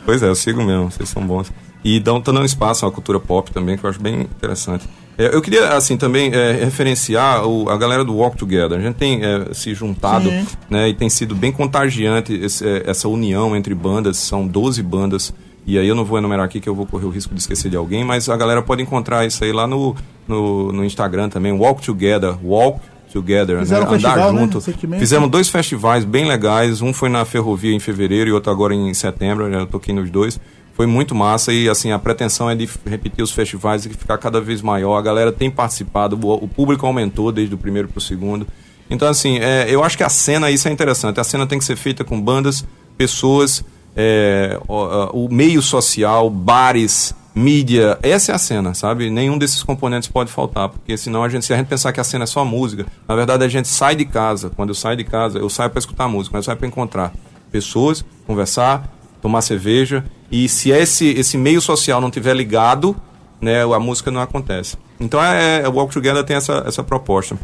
Pois 0.05 0.23
é, 0.23 0.27
eu 0.29 0.35
sigo 0.35 0.63
mesmo, 0.63 0.91
vocês 0.91 1.09
são 1.09 1.23
bons. 1.23 1.51
E 1.85 1.99
dão, 1.99 2.21
dando 2.21 2.45
espaço 2.45 2.87
à 2.87 2.93
cultura 2.93 3.19
pop 3.19 3.51
também, 3.51 3.77
que 3.77 3.85
eu 3.85 3.91
acho 3.91 4.01
bem 4.01 4.21
interessante. 4.23 4.89
É, 5.19 5.35
eu 5.35 5.43
queria, 5.43 5.69
assim, 5.71 5.97
também 5.97 6.31
é, 6.33 6.53
referenciar 6.65 7.45
o- 7.47 7.69
a 7.69 7.77
galera 7.77 8.05
do 8.05 8.15
Walk 8.17 8.37
Together. 8.37 8.79
A 8.79 8.81
gente 8.83 8.95
tem 8.95 9.21
é, 9.23 9.49
se 9.53 9.75
juntado, 9.75 10.31
Sim. 10.31 10.47
né, 10.71 10.89
e 10.89 10.95
tem 10.95 11.11
sido 11.11 11.35
bem 11.35 11.53
contagiante 11.53 12.33
esse, 12.33 12.67
é, 12.67 12.85
essa 12.87 13.09
união 13.09 13.55
entre 13.57 13.75
bandas, 13.75 14.17
são 14.17 14.47
12 14.47 14.83
bandas. 14.83 15.35
E 15.67 15.79
aí 15.79 15.87
eu 15.87 15.95
não 15.95 16.05
vou 16.05 16.19
enumerar 16.19 16.45
aqui 16.45 16.61
que 16.61 16.69
eu 16.69 16.75
vou 16.75 16.87
correr 16.87 17.05
o 17.07 17.11
risco 17.11 17.35
de 17.35 17.41
esquecer 17.41 17.69
de 17.71 17.77
alguém, 17.77 18.05
mas 18.05 18.29
a 18.29 18.37
galera 18.37 18.63
pode 18.63 18.83
encontrar 18.83 19.27
isso 19.27 19.45
aí 19.45 19.53
lá 19.53 19.67
no, 19.67 19.95
no, 20.27 20.73
no 20.73 20.85
Instagram 20.85 21.29
também, 21.29 21.53
Walk 21.53 21.83
Together, 21.85 22.35
Walk 22.45 22.81
Together, 23.13 23.59
Fizeram 23.59 23.83
né? 23.83 23.89
um 23.89 23.93
festival, 23.93 24.33
né, 24.33 24.41
junto. 24.41 24.55
recentemente. 24.59 25.01
Fizemos 25.01 25.31
dois 25.31 25.49
festivais 25.49 26.05
bem 26.05 26.25
legais. 26.27 26.81
Um 26.81 26.93
foi 26.95 27.09
na 27.11 27.25
Ferrovia 27.27 27.73
em 27.75 27.79
fevereiro 27.79 28.31
e 28.31 28.33
outro 28.33 28.51
agora 28.51 28.75
em 28.75 28.93
setembro. 28.95 29.49
né? 29.49 29.61
Eu 29.61 29.67
toquei 29.67 29.95
nos 29.95 30.11
dois. 30.11 30.41
Foi 30.75 30.87
muito 30.87 31.15
massa 31.15 31.53
e 31.53 31.69
assim 31.69 31.93
a 31.93 31.99
pretensão 31.99 32.49
é 32.49 32.55
de 32.55 32.69
repetir 32.87 33.23
os 33.23 33.31
festivais 33.31 33.85
e 33.85 33.91
ficar 33.91 34.19
cada 34.19 34.41
vez 34.41 34.63
maior. 34.63 34.97
A 34.97 35.03
galera 35.03 35.31
tem 35.31 35.51
participado, 35.51 36.19
o, 36.23 36.49
público 36.49 36.87
aumentou 36.87 37.31
desde 37.31 37.55
o 37.55 37.59
primeiro 37.59 37.89
para 37.89 37.99
o 37.99 38.01
segundo. 38.01 38.47
Então 38.89 39.07
assim, 39.09 39.39
é, 39.39 39.67
eu 39.69 39.85
acho 39.85 39.97
que 39.97 40.03
a 40.03 40.09
cena 40.09 40.51
isso 40.51 40.69
é 40.69 40.73
interessante. 40.73 41.21
A 41.21 41.25
cena 41.25 41.47
tem 41.47 41.59
que 41.59 41.65
ser 41.65 41.77
feita 41.77 42.05
com 42.05 42.21
bandas, 42.21 42.65
pessoas, 42.97 43.65
é, 43.95 44.59
o, 44.67 45.27
o 45.27 45.29
meio 45.33 45.61
social, 45.61 46.31
bares, 46.31 47.15
mídia. 47.35 47.99
Essa 48.03 48.33
é 48.33 48.35
a 48.35 48.39
cena, 48.39 48.75
sabe? 48.75 49.11
Nenhum 49.11 49.39
desses 49.39 49.63
componentes 49.63 50.09
pode 50.09 50.31
faltar, 50.31 50.69
porque 50.69 50.97
senão 50.97 51.23
a 51.23 51.29
gente, 51.29 51.45
se 51.45 51.53
a 51.53 51.57
gente 51.57 51.67
pensar 51.67 51.93
que 51.93 52.01
a 52.01 52.05
cena 52.05 52.25
é 52.25 52.27
só 52.27 52.45
música, 52.45 52.87
na 53.09 53.15
verdade 53.15 53.45
a 53.45 53.49
gente 53.49 53.69
sai 53.69 53.97
de 53.97 54.05
casa. 54.05 54.51
Quando 54.51 54.71
eu 54.71 54.75
saio 54.75 54.97
de 54.97 55.05
casa, 55.05 55.39
eu 55.39 55.49
saio 55.49 55.71
para 55.71 55.79
escutar 55.79 56.09
música, 56.09 56.37
mas 56.37 56.45
eu 56.45 56.47
saio 56.47 56.59
para 56.59 56.69
encontrar 56.69 57.13
pessoas, 57.51 58.05
conversar, 58.27 58.91
tomar 59.21 59.43
cerveja. 59.43 60.05
E 60.33 60.49
se 60.49 60.71
esse, 60.71 61.11
esse 61.11 61.37
meio 61.37 61.61
social 61.61 62.01
não 62.01 62.11
tiver 62.11 62.35
ligado, 62.35 62.97
né, 63.39 63.63
a 63.63 63.79
música 63.79 64.11
não 64.11 64.23
acontece. 64.23 64.79
Então 64.99 65.23
é, 65.23 65.61
é, 65.63 65.69
o 65.69 65.73
Walk 65.73 65.93
Together 65.93 66.25
tem 66.25 66.37
essa, 66.37 66.65
essa 66.67 66.83
proposta. 66.83 67.39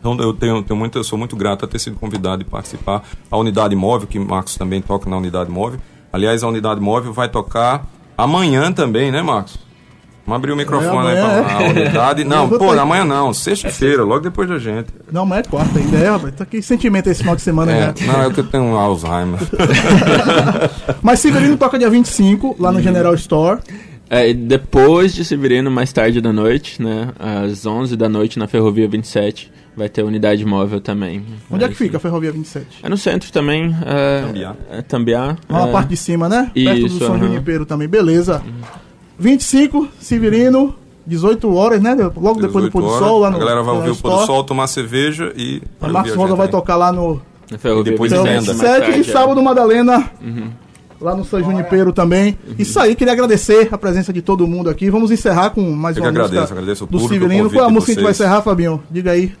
Então 0.00 0.16
eu 0.18 0.32
tenho, 0.32 0.62
tenho 0.62 0.78
muito, 0.78 0.98
eu 0.98 1.04
sou 1.04 1.18
muito 1.18 1.36
grato 1.36 1.66
a 1.66 1.68
ter 1.68 1.78
sido 1.78 1.96
convidado 1.96 2.40
e 2.40 2.44
participar. 2.44 3.02
A 3.30 3.36
unidade 3.36 3.76
móvel, 3.76 4.08
que 4.08 4.18
Marcos 4.18 4.56
também 4.56 4.80
toca 4.80 5.10
na 5.10 5.18
unidade 5.18 5.50
móvel. 5.50 5.78
Aliás, 6.10 6.42
a 6.42 6.48
unidade 6.48 6.80
móvel 6.80 7.12
vai 7.12 7.28
tocar 7.28 7.86
amanhã 8.16 8.72
também, 8.72 9.12
né, 9.12 9.20
Marcos? 9.20 9.58
Vamos 10.24 10.36
abrir 10.38 10.52
o 10.52 10.56
microfone 10.56 11.08
É, 11.08 11.12
aí 11.12 11.18
amanhã, 11.18 11.42
para 11.44 11.56
a 11.58 11.62
é. 11.62 11.68
unidade. 11.70 12.24
Não, 12.24 12.48
pô, 12.48 12.58
ter- 12.72 12.78
amanhã 12.78 13.04
não, 13.04 13.34
sexta-feira, 13.34 14.04
logo 14.04 14.20
depois 14.20 14.48
da 14.48 14.58
gente. 14.58 14.86
Não, 15.10 15.26
mas 15.26 15.40
é 15.40 15.42
quarta 15.50 15.78
ainda, 15.78 15.96
é, 15.98 16.08
rapaz. 16.10 16.34
Tá 16.36 16.46
que 16.46 16.62
sentimento 16.62 17.08
esse 17.08 17.20
final 17.20 17.34
de 17.34 17.42
semana 17.42 17.72
É, 17.72 17.92
já. 17.96 18.12
não, 18.12 18.22
é 18.22 18.30
que 18.32 18.38
eu 18.40 18.44
tenho 18.44 18.62
um 18.62 18.76
Alzheimer. 18.76 19.40
Mas 21.02 21.20
Severino 21.20 21.56
toca 21.56 21.78
dia 21.78 21.90
25, 21.90 22.56
lá 22.58 22.70
no 22.72 22.80
General 22.80 23.14
Store. 23.14 23.60
É, 24.08 24.32
depois 24.32 25.14
de 25.14 25.24
Severino, 25.24 25.70
mais 25.70 25.92
tarde 25.92 26.20
da 26.20 26.32
noite, 26.32 26.80
né? 26.82 27.08
Às 27.18 27.64
11 27.64 27.96
da 27.96 28.08
noite 28.08 28.38
na 28.38 28.46
Ferrovia 28.46 28.86
27, 28.86 29.50
vai 29.76 29.88
ter 29.88 30.02
unidade 30.02 30.44
móvel 30.44 30.80
também. 30.80 31.24
Onde 31.50 31.64
é 31.64 31.68
que 31.68 31.74
fica 31.74 31.96
a 31.96 32.00
Ferrovia 32.00 32.30
27? 32.30 32.66
É 32.82 32.88
no 32.88 32.96
centro 32.98 33.32
também. 33.32 33.74
É, 33.86 34.20
Tambiá. 34.26 34.54
É, 34.70 34.82
Tambiá. 34.82 35.36
Lá 35.48 35.60
na 35.62 35.68
é, 35.68 35.72
parte 35.72 35.88
de 35.88 35.96
cima, 35.96 36.28
né? 36.28 36.50
Perto 36.54 36.80
do 36.80 36.86
Isso, 36.86 36.98
São 36.98 37.14
aham. 37.14 37.26
Junipero 37.26 37.64
também, 37.64 37.88
beleza. 37.88 38.42
25, 39.18 39.88
Severino, 40.00 40.74
18 41.06 41.54
horas, 41.54 41.80
né? 41.80 41.94
Logo 42.16 42.40
depois 42.40 42.64
do 42.64 42.70
18 42.70 42.72
pôr 42.72 42.82
do 42.82 42.98
sol 42.98 43.20
lá 43.20 43.30
no. 43.30 43.36
A 43.36 43.40
galera 43.40 43.62
vai 43.62 43.74
ouvir 43.74 43.90
o 43.90 43.96
pôr 43.96 44.10
do 44.10 44.26
sol, 44.26 44.44
tomar 44.44 44.66
cerveja 44.66 45.32
e. 45.36 45.62
A 45.80 45.88
Marcos 45.88 46.14
Rosa 46.14 46.34
vai 46.34 46.48
tocar 46.48 46.76
lá 46.76 46.92
no 46.92 47.20
E 47.50 47.82
depois 47.82 48.12
27, 48.12 48.28
emenda. 48.28 48.54
mais 48.54 48.60
27 48.60 48.62
e 48.62 48.80
tarde, 48.80 49.00
é. 49.00 49.12
sábado 49.12 49.42
Madalena. 49.42 50.10
Uhum. 50.20 50.50
Lá 51.00 51.16
no 51.16 51.24
São 51.24 51.42
Junipero 51.42 51.92
também. 51.92 52.38
Isso 52.56 52.78
aí, 52.78 52.94
queria 52.94 53.12
agradecer 53.12 53.68
a 53.72 53.78
presença 53.78 54.12
de 54.12 54.22
todo 54.22 54.46
mundo 54.46 54.70
aqui. 54.70 54.88
Vamos 54.88 55.10
encerrar 55.10 55.50
com 55.50 55.60
mais 55.72 55.96
Eu 55.96 56.04
uma 56.04 56.12
que 56.12 56.16
agradeço, 56.16 56.40
música 56.42 56.54
agradeço 56.54 56.84
o 56.84 56.86
do 56.86 57.00
Severino. 57.00 57.50
Qual 57.50 57.62
é 57.62 57.64
a 57.64 57.68
de 57.68 57.74
música 57.74 57.86
que 57.86 57.90
a 57.90 57.94
gente 57.94 58.02
vai 58.04 58.12
encerrar, 58.12 58.42
Fabinho? 58.42 58.80
Diga 58.88 59.10
aí. 59.10 59.34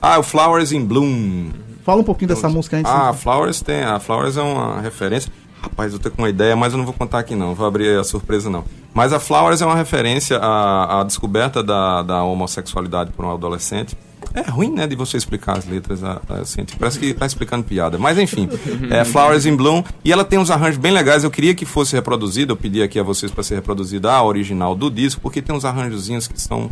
Ah, 0.00 0.20
o 0.20 0.22
Flowers 0.22 0.70
in 0.70 0.84
Bloom. 0.84 1.48
Fala 1.84 2.00
um 2.00 2.04
pouquinho 2.04 2.28
dessa 2.28 2.48
música 2.48 2.76
antes. 2.76 2.90
Ah, 2.90 3.08
a 3.08 3.12
Flowers 3.12 3.60
tem. 3.60 3.82
A 3.82 3.98
Flowers 3.98 4.36
é 4.36 4.42
uma 4.42 4.80
referência. 4.80 5.32
Rapaz, 5.60 5.92
eu 5.92 5.98
tô 5.98 6.10
com 6.10 6.22
uma 6.22 6.28
ideia, 6.28 6.54
mas 6.54 6.72
eu 6.72 6.78
não 6.78 6.84
vou 6.84 6.94
contar 6.94 7.18
aqui 7.18 7.34
não. 7.34 7.54
Vou 7.54 7.66
abrir 7.66 7.98
a 7.98 8.04
surpresa 8.04 8.48
não. 8.48 8.64
Mas 8.94 9.12
a 9.12 9.18
Flowers 9.18 9.60
é 9.60 9.66
uma 9.66 9.74
referência 9.76 10.38
à, 10.38 11.00
à 11.00 11.04
descoberta 11.04 11.62
da, 11.62 12.02
da 12.02 12.22
homossexualidade 12.22 13.10
por 13.10 13.24
um 13.24 13.32
adolescente. 13.32 13.96
É 14.32 14.40
ruim, 14.50 14.70
né, 14.72 14.86
de 14.86 14.96
você 14.96 15.16
explicar 15.16 15.58
as 15.58 15.66
letras 15.66 16.02
a- 16.02 16.20
a- 16.28 16.34
assim. 16.40 16.64
Parece 16.78 16.98
que 16.98 17.12
tá 17.12 17.26
explicando 17.26 17.62
piada. 17.64 17.98
Mas 17.98 18.18
enfim, 18.18 18.48
é 18.90 19.04
Flowers 19.04 19.46
in 19.46 19.54
Bloom. 19.54 19.84
E 20.04 20.10
ela 20.12 20.24
tem 20.24 20.38
uns 20.38 20.50
arranjos 20.50 20.78
bem 20.78 20.92
legais. 20.92 21.22
Eu 21.24 21.30
queria 21.30 21.54
que 21.54 21.64
fosse 21.66 21.94
reproduzida. 21.94 22.50
Eu 22.52 22.56
pedi 22.56 22.82
aqui 22.82 22.98
a 22.98 23.02
vocês 23.02 23.30
para 23.30 23.42
ser 23.42 23.56
reproduzida 23.56 24.10
a 24.12 24.22
original 24.24 24.74
do 24.74 24.90
disco, 24.90 25.20
porque 25.20 25.42
tem 25.42 25.54
uns 25.54 25.64
arranjozinhos 25.64 26.26
que 26.26 26.40
são. 26.40 26.70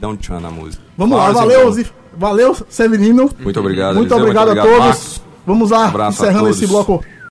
Dão 0.00 0.16
tchan 0.16 0.40
na 0.40 0.50
música. 0.50 0.82
Vamos 0.98 1.16
lá, 1.16 1.30
Flowers 1.30 1.52
in 1.52 1.54
valeu. 1.56 1.72
Zif- 1.72 1.92
valeu, 2.16 2.56
Severino. 2.68 3.30
Muito 3.38 3.60
obrigado. 3.60 3.94
Muito 3.96 4.10
Eliseu, 4.12 4.18
obrigado 4.18 4.48
a 4.48 4.50
obrigado, 4.52 4.66
todos. 4.68 4.86
Marcos. 4.86 5.22
Vamos 5.46 5.70
lá, 5.70 5.92
a 6.06 6.08
encerrando 6.08 6.48
esse 6.48 6.66
bloco 6.66 7.04